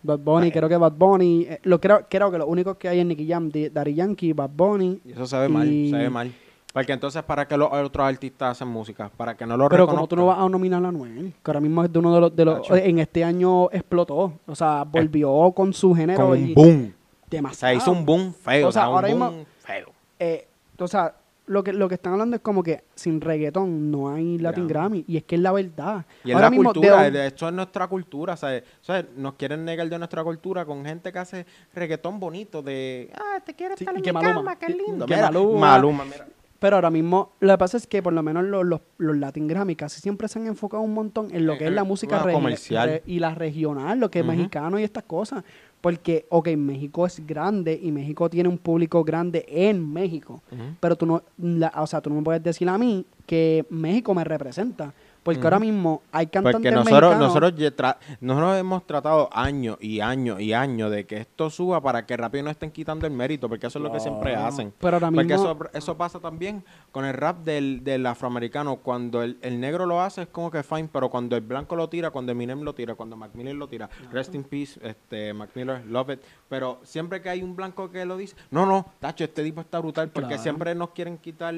Bad 0.03 0.19
Bunny, 0.19 0.51
creo 0.51 0.69
que 0.69 0.77
Bad 0.77 0.91
Bunny. 0.93 1.47
eh, 1.49 1.59
lo 1.63 1.79
creo, 1.81 2.05
creo 2.09 2.31
que 2.31 2.37
los 2.37 2.47
únicos 2.47 2.77
que 2.77 2.87
hay 2.89 2.99
en 2.99 3.07
Nicky 3.07 3.27
Jam, 3.27 3.49
Daddy 3.49 3.95
Yankee, 3.95 4.33
Bad 4.33 4.51
Bunny. 4.53 5.01
Y 5.03 5.11
eso 5.11 5.25
se 5.25 5.37
ve 5.37 5.49
mal, 5.49 5.67
se 5.67 5.97
ve 5.97 6.09
mal. 6.09 6.31
Porque 6.71 6.93
entonces, 6.93 7.23
¿para 7.23 7.47
qué 7.47 7.57
los 7.57 7.69
otros 7.71 8.05
artistas 8.07 8.51
hacen 8.51 8.67
música? 8.67 9.09
Para 9.17 9.35
que 9.35 9.45
no 9.45 9.57
lo 9.57 9.67
Pero 9.69 9.87
como 9.87 10.07
tú 10.07 10.15
no 10.15 10.27
vas 10.27 10.37
a 10.37 10.47
nominar 10.47 10.85
a 10.85 10.91
Noel, 10.91 11.33
que 11.43 11.51
ahora 11.51 11.59
mismo 11.59 11.83
es 11.83 11.91
de 11.91 11.97
uno 11.99 12.13
de 12.13 12.21
los. 12.21 12.35
De 12.35 12.45
los 12.45 12.69
en 12.69 12.99
este 12.99 13.23
año 13.23 13.71
explotó. 13.71 14.33
O 14.45 14.55
sea, 14.55 14.83
volvió 14.83 15.51
con 15.55 15.73
su 15.73 15.95
género 15.95 16.27
Con 16.27 16.37
y 16.39 16.43
un 16.49 16.53
boom. 16.53 16.93
O 17.21 17.25
demasiado. 17.29 17.71
sea, 17.71 17.73
hizo 17.73 17.91
un 17.91 18.05
boom 18.05 18.33
feo. 18.33 18.67
O 18.67 18.71
sea, 18.71 18.87
un 18.87 18.95
ahora 18.95 19.07
boom 19.09 19.19
mismo- 19.29 19.45
feo. 19.59 19.89
eh, 20.19 20.47
o 20.77 20.87
sea, 20.87 21.15
lo 21.47 21.63
que, 21.63 21.73
lo 21.73 21.89
que 21.89 21.95
están 21.95 22.13
hablando 22.13 22.35
es 22.35 22.41
como 22.43 22.61
que 22.61 22.83
sin 22.93 23.19
reggaetón 23.19 23.89
no 23.89 24.13
hay 24.13 24.37
Latin 24.37 24.67
Grammy. 24.67 24.99
Grammy. 24.99 25.05
Y 25.07 25.17
es 25.17 25.23
que 25.23 25.35
es 25.35 25.41
la 25.41 25.51
verdad. 25.51 26.05
Y 26.23 26.29
es 26.29 26.35
ahora 26.35 26.45
la 26.47 26.51
mismo, 26.51 26.71
cultura, 26.71 27.09
de- 27.09 27.25
esto 27.27 27.47
es 27.47 27.53
nuestra 27.55 27.87
cultura, 27.87 28.37
¿sabes? 28.37 28.63
O 28.81 28.85
sea, 28.85 29.03
nos 29.17 29.33
quieren 29.33 29.65
negar 29.65 29.89
de 29.89 29.97
nuestra 29.97 30.23
cultura 30.23 30.63
con 30.65 30.85
gente 30.85 31.11
que 31.11 31.17
hace 31.17 31.45
reggaetón 31.73 32.19
bonito 32.19 32.61
de, 32.61 33.11
ah, 33.15 33.39
te 33.43 33.55
quiero 33.55 33.73
estar 33.73 33.95
en 33.95 34.03
que 34.03 34.11
mi 34.13 34.21
Maluma. 34.21 34.35
cama, 34.35 34.55
qué 34.59 34.67
lindo. 34.71 35.07
que 35.07 35.15
Mira, 35.15 35.31
Maluma. 35.31 35.59
Maluma, 35.71 36.05
mira. 36.05 36.27
Pero 36.59 36.75
ahora 36.75 36.89
mismo, 36.89 37.31
lo 37.39 37.53
que 37.53 37.57
pasa 37.57 37.77
es 37.77 37.87
que 37.87 38.03
por 38.03 38.11
lo 38.13 38.21
menos 38.21 38.43
los, 38.43 38.65
los, 38.65 38.81
los 38.97 39.17
Latin 39.17 39.47
Grammy 39.47 39.75
casi 39.75 40.01
siempre 40.01 40.27
se 40.27 40.39
han 40.39 40.47
enfocado 40.47 40.83
un 40.83 40.93
montón 40.93 41.33
en 41.33 41.45
lo 41.45 41.57
que 41.57 41.65
es 41.67 41.71
la 41.71 41.81
en 41.81 41.87
música 41.87 42.21
regi- 42.23 42.33
comercial. 42.33 42.89
re- 42.89 43.03
y 43.05 43.19
la 43.19 43.33
regional, 43.33 43.99
lo 43.99 44.11
que 44.11 44.19
es 44.19 44.25
mexicano 44.25 44.77
y 44.79 44.83
estas 44.83 45.03
cosas. 45.03 45.43
Porque, 45.79 46.25
ok, 46.29 46.49
México 46.57 47.05
es 47.05 47.25
grande 47.25 47.79
y 47.81 47.93
México 47.93 48.29
tiene 48.29 48.49
un 48.49 48.57
público 48.57 49.05
grande 49.05 49.45
en 49.47 49.93
México. 49.93 50.43
Pero 50.81 50.97
tú 50.97 51.05
no, 51.05 51.23
la- 51.37 51.71
o 51.77 51.87
sea, 51.87 52.01
tú 52.01 52.09
no 52.09 52.17
me 52.17 52.23
puedes 52.23 52.43
decir 52.43 52.67
a 52.67 52.77
mí 52.77 53.05
que 53.25 53.65
México 53.69 54.13
me 54.13 54.25
representa. 54.25 54.93
Porque 55.35 55.47
ahora 55.47 55.59
mismo 55.59 56.01
hay 56.11 56.27
cantantes 56.27 56.53
Porque 56.61 56.71
nosotros, 56.71 57.15
mexicanos- 57.15 57.19
nosotros, 57.19 57.95
nosotros 58.21 58.57
hemos 58.59 58.85
tratado 58.87 59.29
años 59.31 59.77
y 59.79 59.99
años 59.99 60.39
y 60.39 60.53
años 60.53 60.91
de 60.91 61.05
que 61.05 61.17
esto 61.17 61.49
suba 61.49 61.81
para 61.81 62.05
que 62.05 62.15
rápido 62.17 62.43
no 62.45 62.49
estén 62.49 62.71
quitando 62.71 63.05
el 63.07 63.13
mérito, 63.13 63.47
porque 63.49 63.67
eso 63.67 63.79
es 63.79 63.83
lo 63.83 63.91
que 63.91 63.99
siempre 63.99 64.31
Claro. 64.33 64.47
hacen. 64.47 64.73
Pero 64.79 64.97
ahora 64.97 65.11
Porque 65.11 65.33
mismo- 65.33 65.51
eso, 65.51 65.69
eso 65.73 65.97
pasa 65.97 66.19
también 66.19 66.63
con 66.91 67.05
el 67.05 67.13
rap 67.13 67.39
del, 67.43 67.83
del 67.83 68.05
afroamericano. 68.05 68.77
Cuando 68.77 69.21
el, 69.23 69.37
el 69.41 69.59
negro 69.59 69.85
lo 69.85 70.01
hace 70.01 70.23
es 70.23 70.27
como 70.29 70.51
que 70.51 70.63
fine, 70.63 70.89
pero 70.91 71.09
cuando 71.09 71.35
el 71.35 71.41
blanco 71.41 71.75
lo 71.75 71.89
tira, 71.89 72.09
cuando 72.11 72.31
Eminem 72.31 72.61
lo 72.61 72.73
tira, 72.73 72.95
cuando 72.95 73.15
Mac 73.15 73.31
Miller 73.33 73.55
lo 73.55 73.67
tira, 73.67 73.89
rest 74.11 74.33
in 74.35 74.43
peace, 74.43 74.79
este, 74.83 75.33
Mac 75.33 75.49
Miller, 75.55 75.85
love 75.85 76.11
it. 76.11 76.19
Pero 76.47 76.79
siempre 76.83 77.21
que 77.21 77.29
hay 77.29 77.41
un 77.43 77.55
blanco 77.55 77.89
que 77.91 78.05
lo 78.05 78.17
dice, 78.17 78.35
no, 78.51 78.65
no, 78.65 78.85
tacho, 78.99 79.23
este 79.23 79.43
tipo 79.43 79.61
está 79.61 79.79
brutal, 79.79 80.09
porque 80.09 80.29
Claro. 80.29 80.43
siempre 80.43 80.75
nos 80.75 80.89
quieren 80.91 81.17
quitar 81.17 81.53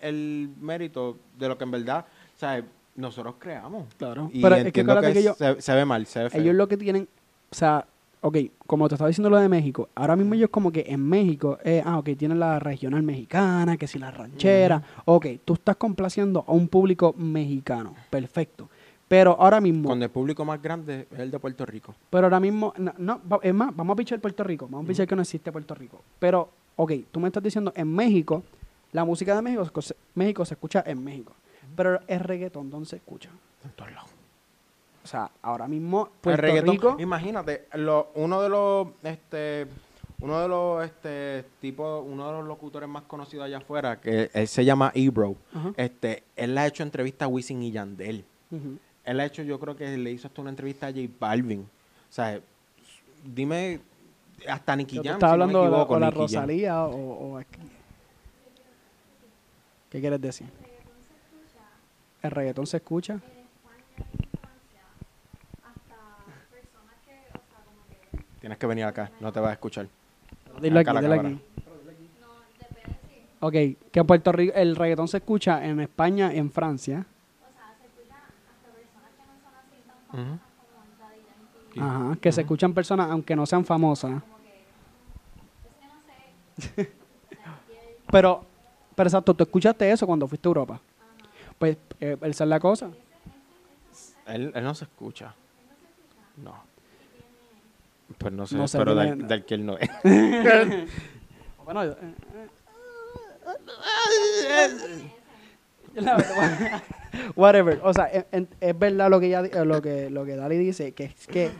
el 0.00 0.50
mérito 0.60 1.16
de 1.38 1.48
lo 1.48 1.58
que 1.58 1.64
en 1.64 1.70
verdad, 1.72 2.04
sea, 2.36 2.62
nosotros 2.98 3.36
creamos. 3.38 3.86
Claro. 3.96 4.28
Y 4.32 4.42
Pero 4.42 4.56
es 4.56 4.72
que 4.72 4.80
acuérdate 4.80 5.12
que 5.14 5.22
que 5.22 5.34
se, 5.34 5.62
se 5.62 5.74
ve 5.74 5.84
mal, 5.84 6.04
se 6.06 6.24
ve 6.24 6.30
feo. 6.30 6.40
Ellos 6.42 6.54
lo 6.54 6.68
que 6.68 6.76
tienen, 6.76 7.08
o 7.50 7.54
sea, 7.54 7.86
ok, 8.20 8.36
como 8.66 8.88
te 8.88 8.96
estaba 8.96 9.08
diciendo 9.08 9.30
lo 9.30 9.38
de 9.38 9.48
México, 9.48 9.88
ahora 9.94 10.16
mismo 10.16 10.34
ellos 10.34 10.50
como 10.50 10.72
que 10.72 10.84
en 10.88 11.00
México, 11.08 11.58
eh, 11.64 11.82
ah, 11.84 11.98
ok, 11.98 12.10
tienen 12.18 12.40
la 12.40 12.58
regional 12.58 13.02
mexicana, 13.02 13.76
que 13.76 13.86
si 13.86 13.98
la 13.98 14.10
ranchera, 14.10 14.82
ok, 15.04 15.26
tú 15.44 15.54
estás 15.54 15.76
complaciendo 15.76 16.44
a 16.46 16.52
un 16.52 16.68
público 16.68 17.14
mexicano, 17.16 17.94
perfecto. 18.10 18.68
Pero 19.06 19.40
ahora 19.40 19.60
mismo, 19.60 19.86
Cuando 19.86 20.04
el 20.04 20.10
público 20.10 20.44
más 20.44 20.60
grande 20.60 21.06
es 21.10 21.18
el 21.18 21.30
de 21.30 21.38
Puerto 21.38 21.64
Rico. 21.64 21.94
pero 22.10 22.26
ahora 22.26 22.40
mismo, 22.40 22.74
no, 22.76 22.92
no, 22.98 23.40
es 23.42 23.54
más, 23.54 23.74
vamos 23.74 23.94
a 23.94 23.96
pichar 23.96 24.20
Puerto 24.20 24.44
Rico, 24.44 24.66
vamos 24.68 24.84
a 24.84 24.88
pichar 24.88 25.06
que 25.06 25.16
no 25.16 25.22
existe 25.22 25.50
Puerto 25.50 25.74
Rico. 25.74 26.02
Pero, 26.18 26.50
ok, 26.76 26.92
tú 27.10 27.20
me 27.20 27.28
estás 27.28 27.42
diciendo, 27.42 27.72
en 27.74 27.90
México, 27.94 28.42
la 28.92 29.04
música 29.04 29.34
de 29.34 29.42
México, 29.42 29.80
México 30.14 30.44
se 30.44 30.54
escucha 30.54 30.82
en 30.86 31.02
México, 31.02 31.32
pero 31.78 32.00
el 32.08 32.18
reggaetón, 32.20 32.68
¿dónde 32.70 32.88
se 32.88 32.96
escucha? 32.96 33.30
En 33.64 33.70
todos 33.70 33.92
lados. 33.92 34.10
O 35.04 35.06
sea, 35.06 35.30
ahora 35.42 35.68
mismo, 35.68 36.06
El 36.12 36.20
Puerto 36.20 36.42
reggaetón, 36.42 36.74
Rico... 36.74 36.96
imagínate, 36.98 37.66
lo- 37.74 38.10
uno 38.16 38.42
de 38.42 38.48
los, 38.48 38.88
este, 39.04 39.66
uno 40.20 40.40
de 40.40 40.48
los, 40.48 40.84
este, 40.84 41.44
tipo, 41.60 42.00
uno 42.00 42.26
de 42.26 42.32
los 42.38 42.46
locutores 42.46 42.88
más 42.88 43.04
conocidos 43.04 43.46
allá 43.46 43.58
afuera, 43.58 44.00
que 44.00 44.28
él 44.34 44.48
se 44.48 44.64
llama 44.64 44.90
Ebro, 44.94 45.36
Ajá. 45.54 45.72
este, 45.76 46.24
él 46.34 46.54
le 46.56 46.60
ha 46.62 46.66
hecho 46.66 46.82
entrevista 46.82 47.26
a 47.26 47.28
Wisin 47.28 47.62
y 47.62 47.70
Yandel. 47.70 48.24
Él 49.04 49.20
ha 49.20 49.24
hecho, 49.24 49.42
yo 49.44 49.58
creo 49.60 49.76
que 49.76 49.96
le 49.96 50.10
hizo 50.10 50.26
hasta 50.26 50.40
una 50.40 50.50
entrevista 50.50 50.88
a 50.88 50.90
J 50.90 51.02
Balvin. 51.20 51.60
O 51.60 52.12
sea, 52.12 52.40
dime, 53.24 53.80
hasta 54.48 54.74
Nicky 54.74 54.96
¿Tú 54.96 55.04
Jam, 55.04 55.12
estás 55.14 55.30
si 55.30 55.32
hablando 55.32 55.58
no 55.58 55.64
me 55.64 55.70
de 55.70 55.70
la, 55.70 55.76
equivoco, 55.78 55.94
o 55.94 56.00
la. 56.00 56.10
Rosalía 56.10 56.84
o, 56.84 57.30
o 57.30 57.38
aquí? 57.38 57.60
¿Qué 59.90 60.00
quieres 60.00 60.20
decir? 60.20 60.48
El 62.28 62.32
reggaetón 62.34 62.66
se 62.66 62.76
escucha. 62.76 63.18
Tienes 68.38 68.58
que 68.58 68.66
venir 68.66 68.84
acá, 68.84 69.10
no 69.18 69.32
te 69.32 69.40
vas 69.40 69.48
a 69.48 69.52
escuchar. 69.54 69.88
Dilo 70.60 70.78
Acá 70.80 70.90
aquí, 70.90 71.00
dilo 71.00 71.16
cámara. 71.16 71.28
aquí. 71.30 71.40
Ok, 73.40 73.52
que 73.90 74.00
en 74.00 74.06
Puerto 74.06 74.30
Rico 74.32 74.52
el 74.54 74.76
reggaetón 74.76 75.08
se 75.08 75.16
escucha 75.16 75.64
en 75.64 75.80
España 75.80 76.34
y 76.34 76.38
en 76.38 76.52
Francia. 76.52 77.06
Ujú. 80.12 81.82
Ajá, 81.82 82.18
que 82.20 82.30
se 82.30 82.42
escuchan 82.42 82.74
personas 82.74 83.10
aunque 83.10 83.34
no 83.34 83.46
sean 83.46 83.64
famosas. 83.64 84.22
pero, 88.12 88.44
pero 88.94 89.06
exacto, 89.08 89.32
tú 89.32 89.44
escuchaste 89.44 89.90
eso 89.90 90.06
cuando 90.06 90.28
fuiste 90.28 90.46
a 90.46 90.50
Europa. 90.50 90.78
Pues 91.58 91.76
eh, 92.00 92.16
esa 92.22 92.44
es 92.44 92.50
la 92.50 92.60
cosa. 92.60 92.90
Él, 94.26 94.52
él 94.54 94.64
no 94.64 94.74
se 94.74 94.84
escucha. 94.84 95.34
No. 96.36 96.54
Pues 98.18 98.32
no 98.32 98.46
sé, 98.46 98.56
No 98.56 98.68
sé, 98.68 98.78
pero 98.78 98.94
tiene- 98.94 99.16
del, 99.16 99.26
del 99.28 99.44
que 99.44 99.54
él 99.54 99.66
no 99.66 99.76
es. 99.78 99.90
Bueno, 101.64 101.84
eh, 101.84 101.94
eh. 102.00 102.48
La 105.96 106.16
verdad, 106.16 106.82
Whatever. 107.36 107.80
O 107.82 107.92
sea, 107.92 108.04
es, 108.04 108.24
es 108.60 108.78
verdad 108.78 109.10
lo 109.10 109.20
que 109.20 109.26
ella, 109.26 109.42
di- 109.42 109.50
eh, 109.52 109.64
lo 109.64 109.82
que 109.82 110.10
lo 110.10 110.24
que 110.24 110.36
Dali 110.36 110.56
dice, 110.56 110.92
que 110.92 111.04
es 111.04 111.26
que 111.26 111.50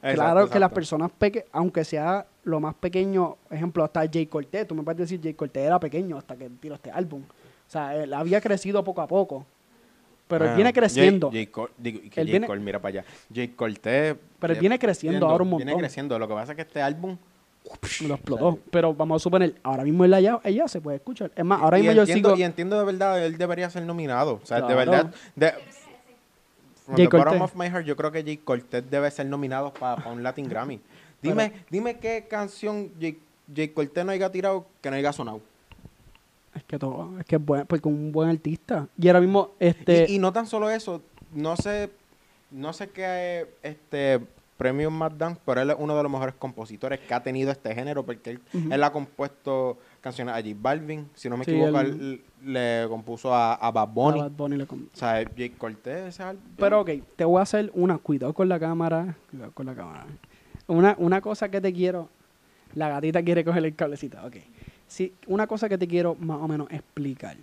claro 0.00 0.40
Exacto, 0.42 0.50
que 0.52 0.58
las 0.60 0.66
exacto. 0.68 0.74
personas 0.74 1.10
pequeñas, 1.12 1.48
aunque 1.52 1.84
sea 1.84 2.26
lo 2.44 2.60
más 2.60 2.74
pequeño, 2.74 3.36
ejemplo, 3.50 3.82
hasta 3.84 4.00
Jay 4.10 4.26
Cortez, 4.26 4.66
tú 4.68 4.74
me 4.74 4.82
puedes 4.82 4.98
decir 4.98 5.20
Jay 5.22 5.34
Cortez 5.34 5.64
era 5.66 5.80
pequeño 5.80 6.16
hasta 6.18 6.36
que 6.36 6.48
tiró 6.50 6.74
este 6.76 6.90
álbum. 6.90 7.22
O 7.68 7.70
sea, 7.70 7.94
él 7.96 8.12
había 8.14 8.40
crecido 8.40 8.82
poco 8.82 9.02
a 9.02 9.06
poco. 9.06 9.44
Pero 10.26 10.44
él 10.46 10.56
viene 10.56 10.72
creciendo. 10.72 11.30
Jay 11.30 11.46
Col- 11.46 11.70
digo, 11.78 12.00
y 12.02 12.10
que 12.10 12.20
Él 12.20 12.26
Jay 12.26 12.32
viene- 12.32 12.46
Cole, 12.46 12.60
mira 12.60 12.78
para 12.80 13.00
allá. 13.00 13.04
Jay 13.32 13.48
Cortez. 13.48 14.16
Pero 14.38 14.52
él 14.52 14.60
viene 14.60 14.78
creciendo 14.78 15.26
ahora 15.26 15.42
un 15.44 15.50
Viene 15.50 15.64
montón. 15.72 15.80
creciendo. 15.80 16.18
Lo 16.18 16.28
que 16.28 16.34
pasa 16.34 16.52
es 16.52 16.56
que 16.56 16.62
este 16.62 16.82
álbum. 16.82 17.16
lo 18.06 18.14
explotó. 18.14 18.58
Pero 18.70 18.94
vamos 18.94 19.20
a 19.20 19.22
suponer, 19.22 19.54
ahora 19.62 19.84
mismo 19.84 20.04
él 20.04 20.14
allá, 20.14 20.40
ella 20.44 20.66
se 20.68 20.80
puede 20.80 20.96
escuchar. 20.98 21.30
Es 21.36 21.44
más, 21.44 21.60
ahora 21.60 21.78
y 21.78 21.82
mismo 21.82 21.94
yo 21.96 22.02
entiendo, 22.02 22.34
y 22.36 22.40
Y 22.40 22.42
entiendo 22.44 22.78
de 22.78 22.84
verdad, 22.86 23.22
él 23.24 23.36
debería 23.36 23.68
ser 23.68 23.82
nominado. 23.82 24.40
O 24.42 24.46
sea, 24.46 24.58
de 24.58 24.62
Claro. 24.62 24.76
verdad. 24.78 25.14
De, 25.36 25.50
from 26.84 26.96
Jay 26.96 27.08
the 27.08 27.16
bottom 27.16 27.38
Cortez. 27.38 27.42
of 27.42 27.54
my 27.56 27.66
heart, 27.66 27.84
yo 27.84 27.94
creo 27.96 28.10
que 28.12 28.22
Jay 28.22 28.38
Cortez 28.38 28.84
debe 28.90 29.10
ser 29.10 29.26
nominado 29.26 29.72
para 29.74 30.08
un 30.10 30.22
Latin 30.22 30.48
Grammy. 30.48 30.80
Dime, 31.22 31.52
dime 31.68 31.98
qué 31.98 32.26
canción 32.28 32.90
Jay 33.54 33.68
Cortez 33.68 34.04
no 34.04 34.12
haya 34.12 34.30
tirado 34.30 34.64
que 34.80 34.90
no 34.90 34.96
haya 34.96 35.12
sonado. 35.12 35.40
Es 36.54 36.64
que 36.64 36.78
todo, 36.78 37.18
es 37.20 37.24
que 37.26 37.36
es 37.36 37.44
buen, 37.44 37.66
porque 37.66 37.88
un 37.88 38.10
buen 38.12 38.28
artista. 38.30 38.88
Y 38.98 39.08
ahora 39.08 39.20
mismo, 39.20 39.50
este. 39.58 40.06
Y, 40.08 40.16
y 40.16 40.18
no 40.18 40.32
tan 40.32 40.46
solo 40.46 40.70
eso, 40.70 41.02
no 41.32 41.56
sé, 41.56 41.90
no 42.50 42.72
sé 42.72 42.88
qué 42.90 43.46
este 43.62 44.20
premio 44.56 44.90
más 44.90 45.16
dan, 45.16 45.38
pero 45.46 45.60
él 45.60 45.70
es 45.70 45.76
uno 45.78 45.96
de 45.96 46.02
los 46.02 46.10
mejores 46.10 46.34
compositores 46.36 46.98
que 46.98 47.14
ha 47.14 47.22
tenido 47.22 47.52
este 47.52 47.72
género, 47.76 48.04
porque 48.04 48.40
él, 48.70 48.82
ha 48.82 48.90
compuesto 48.90 49.78
canciones 50.00 50.34
a 50.34 50.38
J 50.38 50.48
Balvin. 50.60 51.08
Si 51.14 51.28
no 51.28 51.36
me 51.36 51.44
Sí, 51.44 51.52
equivoco, 51.52 51.78
él- 51.80 52.22
le 52.44 52.86
compuso 52.88 53.32
a, 53.32 53.54
a 53.54 53.70
Bad 53.70 53.88
Bunny. 53.88 54.18
A 54.18 54.22
Bad 54.24 54.30
Bunny 54.32 54.56
le 54.56 54.66
com- 54.66 54.86
O 54.92 54.96
sea, 54.96 55.22
Jake 55.22 55.54
Cortez, 55.56 56.06
ese 56.08 56.22
álbum. 56.24 56.42
Pero 56.56 56.80
ok, 56.80 56.90
te 57.14 57.24
voy 57.24 57.38
a 57.38 57.42
hacer 57.42 57.70
una, 57.74 57.98
cuidado 57.98 58.32
con 58.32 58.48
la 58.48 58.58
cámara, 58.58 59.16
cuidado 59.30 59.52
con 59.52 59.66
la 59.66 59.74
cámara. 59.76 60.06
Una, 60.66 60.96
una 60.98 61.20
cosa 61.20 61.48
que 61.50 61.60
te 61.60 61.72
quiero, 61.72 62.08
la 62.74 62.88
gatita 62.88 63.22
quiere 63.22 63.44
coger 63.44 63.64
el 63.64 63.74
cablecito, 63.76 64.18
ok. 64.26 64.36
Sí, 64.88 65.12
una 65.26 65.46
cosa 65.46 65.68
que 65.68 65.78
te 65.78 65.86
quiero 65.86 66.14
más 66.16 66.40
o 66.40 66.48
menos 66.48 66.66
explicar. 66.70 67.36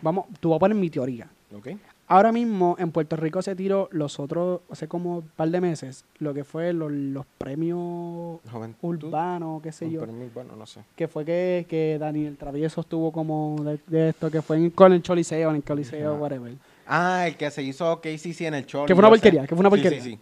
Vamos, 0.00 0.26
tú 0.40 0.50
vas 0.50 0.56
a 0.56 0.60
poner 0.60 0.76
mi 0.76 0.88
teoría. 0.90 1.28
Ok. 1.54 1.68
Ahora 2.10 2.32
mismo 2.32 2.74
en 2.78 2.90
Puerto 2.90 3.16
Rico 3.16 3.42
se 3.42 3.54
tiró 3.54 3.88
los 3.92 4.18
otros, 4.18 4.60
hace 4.70 4.88
como 4.88 5.18
un 5.18 5.28
par 5.36 5.50
de 5.50 5.60
meses, 5.60 6.04
lo 6.20 6.32
que 6.32 6.42
fue 6.44 6.72
los, 6.72 6.90
los 6.90 7.26
premios 7.36 8.40
Juventud. 8.50 9.04
urbanos, 9.04 9.60
qué 9.62 9.72
sé 9.72 9.90
yo. 9.90 10.02
urbano, 10.04 10.56
no 10.56 10.66
sé. 10.66 10.80
Que 10.96 11.06
fue 11.08 11.24
que, 11.26 11.66
que 11.68 11.98
Daniel 12.00 12.36
Travieso 12.38 12.80
estuvo 12.80 13.12
como 13.12 13.56
de, 13.62 13.78
de 13.88 14.08
esto, 14.10 14.30
que 14.30 14.40
fue 14.40 14.56
en, 14.56 14.70
con 14.70 14.92
el 14.92 15.02
Choliseo, 15.02 15.50
en 15.50 15.56
el 15.56 15.62
Coliseo, 15.64 16.14
whatever. 16.14 16.54
Ah, 16.86 17.26
el 17.26 17.36
que 17.36 17.50
se 17.50 17.62
hizo 17.62 18.00
KCC 18.00 18.42
en 18.42 18.54
el 18.54 18.64
show. 18.66 18.86
Que 18.86 18.94
fue 18.94 19.00
una 19.00 19.08
sé. 19.08 19.20
porquería, 19.20 19.42
que 19.46 19.54
fue 19.54 19.60
una 19.60 19.68
Sí, 19.68 19.76
porquería. 19.76 20.02
Sí, 20.02 20.10
sí, 20.12 20.18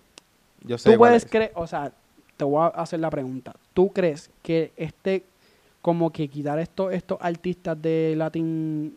Yo 0.67 0.79
sé 0.79 0.91
Tú 0.91 0.99
puedes 0.99 1.25
es. 1.25 1.31
creer, 1.31 1.53
o 1.55 1.69
sea, 1.69 1.93
te 2.37 2.45
voy 2.45 2.63
a 2.65 2.67
hacer 2.69 2.99
la 2.99 3.11
pregunta. 3.11 3.55
¿Tú 3.75 3.93
crees 3.93 4.29
que 4.43 4.73
este, 4.77 5.25
como 5.87 6.11
que 6.11 6.27
quitar 6.27 6.59
estos, 6.59 6.93
estos 6.93 7.17
artistas 7.21 7.81
de 7.81 8.15
Latin, 8.17 8.93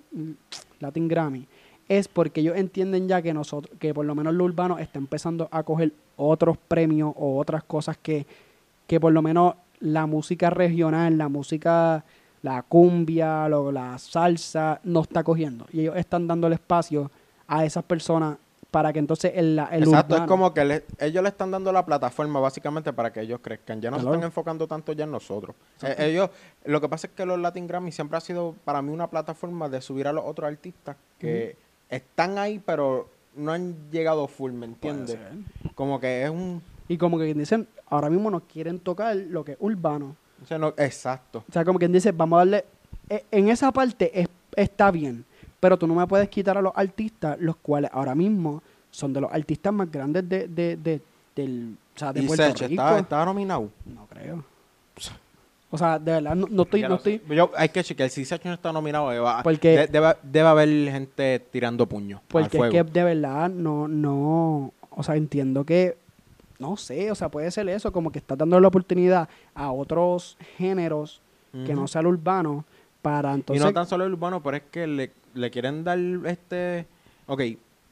Latin 0.79 1.07
Grammy, 1.07 1.47
es 1.87 2.07
porque 2.07 2.41
ellos 2.41 2.57
entienden 2.57 3.07
ya 3.07 3.21
que 3.21 3.31
nosotros, 3.31 3.77
que 3.77 3.93
por 3.93 4.07
lo 4.07 4.15
menos 4.15 4.33
lo 4.33 4.45
urbano 4.45 4.79
está 4.79 4.97
empezando 4.97 5.47
a 5.51 5.61
coger 5.61 5.93
otros 6.17 6.57
premios 6.57 7.13
o 7.15 7.37
otras 7.37 7.63
cosas 7.63 7.95
que, 7.95 8.25
que 8.87 8.99
por 8.99 9.13
lo 9.13 9.21
menos 9.21 9.53
la 9.79 10.07
música 10.07 10.49
regional, 10.49 11.15
la 11.15 11.29
música, 11.29 12.03
la 12.41 12.63
cumbia, 12.63 13.47
la 13.47 13.95
salsa, 13.99 14.81
no 14.83 15.01
está 15.01 15.23
cogiendo. 15.23 15.67
Y 15.71 15.81
ellos 15.81 15.95
están 15.95 16.25
dando 16.25 16.47
el 16.47 16.53
espacio 16.53 17.11
a 17.45 17.65
esas 17.65 17.83
personas 17.83 18.39
para 18.71 18.93
que 18.93 18.99
entonces 18.99 19.31
el, 19.35 19.57
el 19.71 19.83
Exacto, 19.83 20.15
urbano- 20.15 20.25
es 20.25 20.27
como 20.27 20.53
que 20.53 20.63
le- 20.65 20.83
ellos 20.99 21.23
le 21.23 21.29
están 21.29 21.49
dando 21.51 21.71
la 21.71 21.85
plataforma 21.85 22.39
básicamente 22.39 22.93
para 22.93 23.11
que 23.11 23.21
ellos 23.21 23.39
crezcan. 23.41 23.81
Ya 23.81 23.89
no 23.89 23.97
Claro. 23.97 24.11
se 24.11 24.15
están 24.17 24.27
enfocando 24.27 24.67
tanto 24.67 24.93
ya 24.93 25.05
en 25.05 25.11
nosotros. 25.11 25.55
Eh, 25.81 25.95
ellos, 25.99 26.29
lo 26.65 26.79
que 26.79 26.87
pasa 26.87 27.07
es 27.07 27.13
que 27.13 27.25
los 27.25 27.39
Latin 27.39 27.65
Grammy 27.67 27.91
siempre 27.91 28.17
ha 28.17 28.21
sido 28.21 28.55
para 28.63 28.81
mí 28.81 28.91
una 28.91 29.07
plataforma 29.09 29.69
de 29.69 29.81
subir 29.81 30.07
a 30.07 30.13
los 30.13 30.23
otros 30.25 30.47
artistas 30.47 30.95
que 31.17 31.55
están 31.89 32.37
ahí, 32.37 32.59
pero 32.63 33.09
no 33.35 33.51
han 33.53 33.89
llegado 33.89 34.27
full, 34.27 34.51
¿me 34.51 34.65
entiendes? 34.67 35.17
Como 35.75 35.99
que 35.99 36.23
es 36.23 36.29
un... 36.29 36.61
Y 36.87 36.97
como 36.97 37.17
que 37.17 37.33
dicen, 37.33 37.67
ahora 37.87 38.09
mismo 38.09 38.29
nos 38.29 38.43
quieren 38.43 38.79
tocar 38.79 39.15
lo 39.15 39.43
que 39.43 39.53
es 39.53 39.57
urbano. 39.59 40.15
o 40.43 40.45
sea, 40.45 40.57
no- 40.59 40.73
exacto. 40.77 41.43
O 41.49 41.51
sea, 41.51 41.65
como 41.65 41.79
quien 41.79 41.91
dice, 41.91 42.11
vamos 42.11 42.37
a 42.37 42.39
darle... 42.41 42.65
e- 43.09 43.25
En 43.31 43.49
esa 43.49 43.71
parte 43.71 44.19
es- 44.21 44.27
está 44.55 44.91
bien, 44.91 45.25
pero 45.59 45.77
tú 45.77 45.87
no 45.87 45.95
me 45.95 46.07
puedes 46.07 46.29
quitar 46.29 46.57
a 46.57 46.61
los 46.61 46.73
artistas, 46.75 47.37
los 47.39 47.55
cuales 47.57 47.89
ahora 47.93 48.15
mismo 48.15 48.61
son 48.91 49.13
de 49.13 49.21
los 49.21 49.31
artistas 49.31 49.71
más 49.73 49.91
grandes 49.91 50.27
de, 50.27 50.47
de, 50.47 50.75
de- 50.77 51.01
del, 51.35 51.75
o 51.95 51.99
sea, 51.99 52.11
de 52.11 52.21
y 52.21 52.27
Puerto 52.27 52.43
Sech 52.43 52.59
Rico. 52.69 52.81
estaba, 52.81 52.99
estaba 52.99 53.25
nominado. 53.25 53.69
No 53.85 54.05
creo. 54.07 54.43
O 55.71 55.77
sea, 55.77 55.99
de 55.99 56.11
verdad, 56.13 56.35
no, 56.35 56.47
no 56.49 56.63
estoy... 56.63 56.81
No 56.81 56.95
estoy 56.95 57.21
Yo- 57.29 57.51
hay 57.55 57.69
que 57.69 57.83
chequear. 57.83 58.09
Si 58.09 58.25
Sech 58.25 58.43
no 58.45 58.53
está 58.53 58.73
nominado, 58.73 59.09
debe, 59.11 59.25
Porque- 59.43 59.77
de- 59.77 59.87
debe, 59.87 60.15
debe 60.23 60.47
haber 60.47 60.67
gente 60.91 61.39
tirando 61.51 61.85
puños 61.85 62.21
al 62.21 62.27
Porque 62.27 62.57
es 62.57 62.71
que 62.71 62.83
de 62.83 63.03
verdad 63.03 63.49
no, 63.49 63.87
no, 63.87 64.73
o 64.89 65.03
sea, 65.03 65.15
entiendo 65.15 65.63
que, 65.65 65.95
no 66.57 66.75
sé, 66.75 67.11
o 67.11 67.15
sea, 67.15 67.29
puede 67.29 67.51
ser 67.51 67.69
eso, 67.69 67.91
como 67.91 68.11
que 68.11 68.17
estás 68.17 68.37
dando 68.39 68.59
la 68.59 68.67
oportunidad 68.67 69.29
a 69.53 69.71
otros 69.71 70.37
géneros 70.57 71.21
que 71.65 71.73
no 71.75 71.87
sea 71.87 72.01
el 72.01 72.07
urbano 72.07 72.65
para 73.03 73.33
entonces... 73.33 73.61
y 73.63 73.65
no 73.65 73.71
tan 73.73 73.85
solo 73.87 74.05
el 74.05 74.13
urbano, 74.13 74.41
pero 74.41 74.57
es 74.57 74.63
que 74.71 74.85
le, 74.87 75.11
le 75.33 75.51
quieren 75.51 75.83
dar 75.83 75.97
este... 76.25 76.85
Ok, 77.27 77.41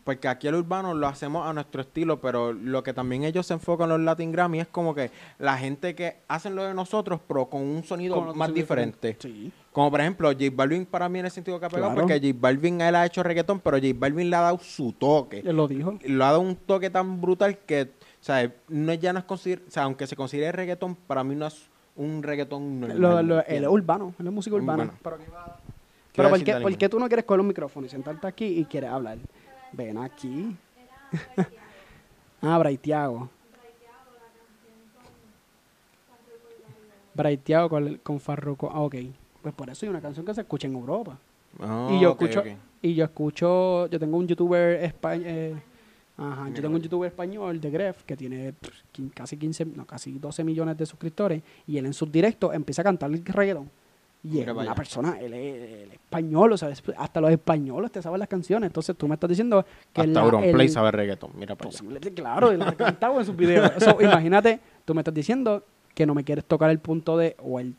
porque 0.04 0.30
aquí 0.30 0.47
el 0.47 0.56
urbano 0.56 0.93
lo 0.93 1.06
hacemos 1.08 1.45
a 1.45 1.52
nuestro 1.52 1.82
estilo, 1.82 2.21
pero 2.21 2.54
lo 2.54 2.82
que 2.82 2.93
también 2.93 3.23
ellos 3.26 3.45
se 3.45 3.54
enfocan 3.54 3.86
en 3.91 3.97
los 3.97 4.00
Latin 4.06 4.32
Grammy 4.32 4.62
es 4.62 4.67
como 4.67 4.95
que 4.95 5.12
la 5.38 5.58
gente 5.58 5.95
que 5.95 6.15
hacen 6.30 6.56
lo 6.56 6.63
de 6.63 6.73
nosotros, 6.73 7.19
pero 7.28 7.47
con 7.47 7.62
un 7.62 7.84
sonido 7.84 8.15
con 8.15 8.38
más 8.38 8.54
diferente. 8.54 9.17
Sí. 9.19 9.52
Como 9.73 9.91
por 9.91 10.00
ejemplo, 10.00 10.30
J 10.32 10.45
Balvin 10.54 10.86
para 10.86 11.10
mí 11.10 11.19
en 11.19 11.26
el 11.26 11.32
sentido 11.32 11.60
que 11.60 11.65
ha 11.65 11.69
pegado, 11.69 11.91
Claro. 11.93 12.08
porque 12.08 12.19
J 12.26 12.38
Balvin 12.39 12.80
él 12.80 12.95
ha 12.95 13.06
hecho 13.06 13.21
reggaetón, 13.21 13.60
pero 13.60 13.78
J 13.78 13.89
Balvin 13.95 14.30
le 14.30 14.36
ha 14.38 14.41
dado 14.41 14.60
su 14.60 14.93
toque. 14.93 15.39
Él 15.45 15.56
lo 15.58 15.67
dijo. 15.67 16.00
Lo 16.06 16.23
ha 16.23 16.28
dado 16.30 16.39
un 16.39 16.56
toque 16.56 16.89
tan 16.89 17.19
brutal 17.19 17.58
que, 17.60 17.82
o 17.84 17.88
sea, 18.23 18.50
no 18.69 18.91
es- 18.93 19.00
ya 19.02 19.12
no 19.12 19.19
es 19.19 19.26
consider- 19.26 19.62
o 19.67 19.71
sea, 19.71 19.84
aunque 19.84 20.08
se 20.08 20.15
considere 20.15 20.54
reggaetón, 20.54 20.95
para 20.95 21.23
mí 21.26 21.36
no 21.36 21.45
es 21.47 21.67
un 21.97 22.23
reggaetón 22.23 22.80
normal. 22.80 22.97
Lo, 23.00 23.15
¿me 23.17 23.23
lo- 23.23 23.39
entiendes? 23.39 23.69
urbano, 23.69 24.13
es 24.17 24.26
música 24.26 24.56
urbana. 24.56 24.84
Urbano. 24.84 25.00
Pero, 25.04 25.17
que 25.17 25.30
va- 25.32 25.60
¿Qué 25.65 25.66
pero 26.17 26.30
¿por, 26.30 26.43
qué, 26.43 26.51
Dani? 26.51 26.63
por 26.63 26.77
qué 26.77 26.89
tú 26.89 26.99
no 26.99 27.08
quieres 27.08 27.25
coger 27.25 27.39
un 27.39 27.47
micrófono 27.47 27.86
y 27.86 27.89
sentarte 27.89 28.27
aquí 28.27 28.45
y 28.45 28.65
quieres 28.65 28.89
hablar? 28.89 29.17
Ven 29.71 29.97
aquí. 29.97 30.56
ah, 32.41 32.58
Braithiago. 32.58 33.30
Braithiago 37.13 37.69
con, 37.69 37.97
con 37.97 38.19
Farruko. 38.19 38.69
Ah, 38.73 38.82
ok. 38.82 38.95
Pues 39.41 39.53
por 39.53 39.69
eso 39.69 39.86
hay 39.86 39.89
una 39.89 40.01
canción 40.01 40.25
que 40.25 40.34
se 40.34 40.41
escucha 40.41 40.67
en 40.67 40.73
Europa. 40.73 41.17
Ah, 41.60 41.89
y 41.91 41.99
yo 42.01 42.12
escucho, 42.12 42.43
y 42.82 42.93
yo 42.93 43.06
escucho, 43.06 43.88
yo 43.88 43.99
tengo 43.99 44.17
un 44.17 44.27
youtuber 44.27 44.84
español, 44.84 45.62
ajá, 46.17 46.49
yo 46.49 46.62
tengo 46.62 46.75
un 46.75 46.82
youtuber 46.82 47.08
español 47.08 47.60
de 47.60 47.71
Gref 47.71 48.03
que 48.03 48.15
tiene 48.15 48.53
pff, 48.53 48.84
casi 49.13 49.38
15, 49.38 49.65
no, 49.65 49.86
casi 49.86 50.19
12 50.19 50.43
millones 50.43 50.77
de 50.77 50.86
suscriptores 50.86 51.41
y 51.65 51.77
él 51.77 51.86
en 51.86 51.93
sus 51.93 52.12
directos 52.12 52.53
empieza 52.53 52.82
a 52.82 52.86
cantar 52.86 53.12
el 53.12 53.25
reggaetón. 53.25 53.69
Y 54.23 54.39
es 54.41 54.47
una 54.49 54.75
persona, 54.75 55.17
él 55.21 55.34
es, 55.34 55.56
él 55.84 55.88
es 55.89 55.93
español, 55.93 56.51
o 56.51 56.58
sea, 56.58 56.69
hasta 56.97 57.21
los 57.21 57.32
españoles 57.32 57.91
te 57.91 58.01
saben 58.01 58.19
las 58.19 58.27
canciones. 58.27 58.67
Entonces 58.67 58.95
tú 58.97 59.08
me 59.08 59.13
estás 59.13 59.30
diciendo 59.30 59.65
que 59.93 60.01
Hasta 60.01 60.12
la- 60.13 60.21
Auronplay 60.21 60.67
el- 60.67 60.71
sabe 60.71 60.91
reggaetón. 60.91 61.32
Mira 61.36 61.56
para 61.56 61.69
allá. 61.69 61.77
Posiblemente, 61.77 62.13
claro, 62.13 62.51
él 62.51 62.62
ha 62.62 62.73
cantado 62.73 63.19
en 63.19 63.25
sus 63.25 63.36
videos. 63.36 63.71
Eso, 63.77 63.97
imagínate, 64.01 64.60
tú 64.84 64.93
me 64.93 65.01
estás 65.01 65.13
diciendo 65.13 65.63
que 65.93 66.06
no 66.06 66.13
me 66.13 66.23
quieres 66.23 66.43
tocar 66.45 66.69
el 66.71 66.80
punto 66.80 67.17
de, 67.17 67.36
o 67.41 67.60
el, 67.60 67.75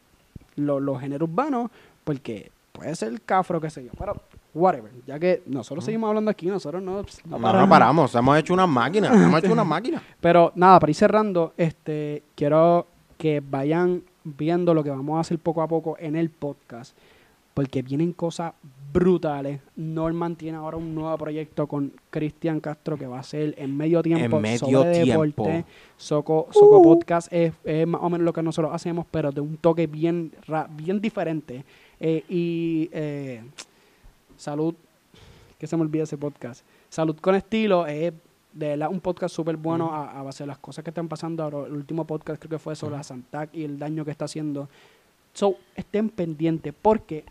lo- 0.56 0.80
los 0.80 1.00
géneros 1.00 1.28
urbanos, 1.28 1.70
porque 2.04 2.50
puede 2.72 2.94
ser 2.94 3.20
cafro, 3.22 3.60
qué 3.60 3.68
sé 3.70 3.84
yo, 3.84 3.90
pero 3.98 4.14
whatever, 4.54 4.90
ya 5.06 5.18
que 5.18 5.42
nosotros 5.46 5.84
seguimos 5.84 6.08
hablando 6.08 6.30
aquí, 6.30 6.46
nosotros 6.46 6.82
no, 6.82 7.02
pues, 7.02 7.20
no 7.26 7.36
No, 7.36 7.42
paramos. 7.42 7.66
no 7.66 7.70
paramos. 7.70 8.14
Hemos 8.14 8.38
hecho 8.38 8.54
una 8.54 8.66
máquina. 8.66 9.08
Hemos 9.12 9.42
hecho 9.42 9.52
una 9.52 9.64
máquina. 9.64 10.02
Pero 10.20 10.52
nada, 10.54 10.80
para 10.80 10.90
ir 10.90 10.96
cerrando, 10.96 11.52
este, 11.56 12.22
quiero 12.34 12.86
que 13.18 13.42
vayan 13.44 14.02
viendo 14.36 14.74
lo 14.74 14.82
que 14.84 14.90
vamos 14.90 15.16
a 15.16 15.20
hacer 15.20 15.38
poco 15.38 15.62
a 15.62 15.68
poco 15.68 15.96
en 15.98 16.16
el 16.16 16.30
podcast, 16.30 16.96
porque 17.54 17.82
vienen 17.82 18.12
cosas 18.12 18.52
brutales. 18.92 19.60
Norman 19.76 20.36
tiene 20.36 20.58
ahora 20.58 20.76
un 20.76 20.94
nuevo 20.94 21.16
proyecto 21.18 21.66
con 21.66 21.92
Cristian 22.10 22.60
Castro 22.60 22.96
que 22.96 23.06
va 23.06 23.18
a 23.18 23.22
ser 23.22 23.54
en 23.58 23.76
medio 23.76 24.02
tiempo 24.02 24.36
En 24.36 24.42
medio 24.42 24.58
sobre 24.58 25.02
tiempo. 25.02 25.24
deporte. 25.24 25.64
Soco, 25.96 26.48
Soco 26.50 26.82
Podcast 26.82 27.32
es, 27.32 27.52
es 27.64 27.86
más 27.86 28.00
o 28.02 28.08
menos 28.10 28.24
lo 28.24 28.32
que 28.32 28.42
nosotros 28.42 28.72
hacemos, 28.74 29.06
pero 29.10 29.32
de 29.32 29.40
un 29.40 29.56
toque 29.56 29.86
bien, 29.86 30.32
bien 30.70 31.00
diferente. 31.00 31.64
Eh, 32.00 32.24
y 32.28 32.88
eh, 32.92 33.42
salud, 34.36 34.74
que 35.58 35.66
se 35.66 35.76
me 35.76 35.82
olvida 35.82 36.04
ese 36.04 36.16
podcast. 36.16 36.64
Salud 36.88 37.16
con 37.20 37.34
estilo 37.34 37.86
es 37.86 38.12
de 38.52 38.68
verdad 38.68 38.88
un 38.90 39.00
podcast 39.00 39.34
súper 39.34 39.56
bueno 39.56 39.92
a, 39.92 40.18
a 40.18 40.22
base 40.22 40.42
de 40.42 40.48
las 40.48 40.58
cosas 40.58 40.82
que 40.84 40.90
están 40.90 41.08
pasando 41.08 41.42
ahora. 41.42 41.66
El 41.66 41.74
último 41.74 42.06
podcast 42.06 42.40
creo 42.40 42.50
que 42.50 42.58
fue 42.58 42.74
sobre 42.76 42.96
la 42.96 43.02
Santac 43.02 43.50
y 43.52 43.64
el 43.64 43.78
daño 43.78 44.04
que 44.04 44.10
está 44.10 44.24
haciendo. 44.24 44.68
So, 45.32 45.56
estén 45.76 46.08
pendientes 46.08 46.74
porque 46.80 47.24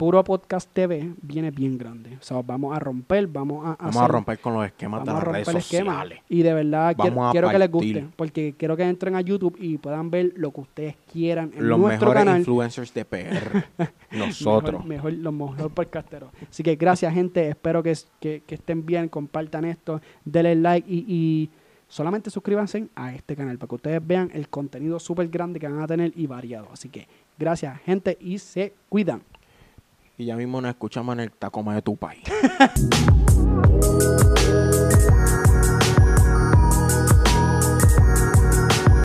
Puro 0.00 0.24
Podcast 0.24 0.66
TV 0.72 1.12
viene 1.20 1.50
bien 1.50 1.76
grande. 1.76 2.16
O 2.18 2.22
sea, 2.22 2.40
vamos 2.40 2.74
a 2.74 2.78
romper, 2.78 3.26
vamos 3.26 3.66
a 3.66 3.76
Vamos 3.78 3.96
a 3.96 4.00
hacer- 4.00 4.10
romper 4.10 4.38
con 4.38 4.54
los 4.54 4.64
esquemas 4.64 5.04
de 5.04 5.12
las 5.12 5.22
redes 5.22 5.48
esquema. 5.48 5.60
sociales. 5.92 6.20
Y 6.30 6.42
de 6.42 6.54
verdad 6.54 6.96
quiero, 6.96 7.16
Vamos 7.16 7.32
quiero 7.32 7.50
que 7.50 7.58
les 7.58 7.70
guste. 7.70 8.06
Porque 8.16 8.54
quiero 8.56 8.78
que 8.78 8.84
entren 8.84 9.14
a 9.14 9.20
YouTube 9.20 9.58
y 9.60 9.76
puedan 9.76 10.10
ver 10.10 10.32
lo 10.36 10.52
que 10.52 10.60
ustedes 10.62 10.96
quieran 11.12 11.52
en 11.54 11.68
Los 11.68 11.78
nuestro 11.78 12.08
mejores 12.08 12.24
canal. 12.24 12.38
influencers 12.38 12.94
de 12.94 13.04
PR. 13.04 13.64
Nosotros. 14.12 14.86
Mejor, 14.86 15.12
mejor, 15.12 15.22
los 15.22 15.34
mejores 15.34 15.66
podcasteros. 15.74 16.30
Así 16.48 16.62
que 16.62 16.76
gracias, 16.76 17.12
gente. 17.12 17.46
Espero 17.50 17.82
que, 17.82 17.94
que, 18.20 18.42
que 18.46 18.54
estén 18.54 18.86
bien. 18.86 19.06
Compartan 19.10 19.66
esto. 19.66 20.00
Denle 20.24 20.54
like 20.54 20.90
y, 20.90 21.04
y 21.06 21.50
solamente 21.88 22.30
suscríbanse 22.30 22.88
a 22.94 23.12
este 23.14 23.36
canal 23.36 23.58
para 23.58 23.68
que 23.68 23.74
ustedes 23.74 24.06
vean 24.06 24.30
el 24.32 24.48
contenido 24.48 24.98
súper 24.98 25.28
grande 25.28 25.60
que 25.60 25.68
van 25.68 25.82
a 25.82 25.86
tener 25.86 26.10
y 26.16 26.26
variado. 26.26 26.68
Así 26.72 26.88
que 26.88 27.06
gracias, 27.38 27.78
gente, 27.82 28.16
y 28.18 28.38
se 28.38 28.72
cuidan. 28.88 29.20
Y 30.20 30.26
ya 30.26 30.36
mismo 30.36 30.60
nos 30.60 30.72
escuchamos 30.72 31.14
en 31.14 31.20
el 31.20 31.32
Tacoma 31.32 31.74
de 31.74 31.80
tu 31.80 31.96
país. 31.96 32.22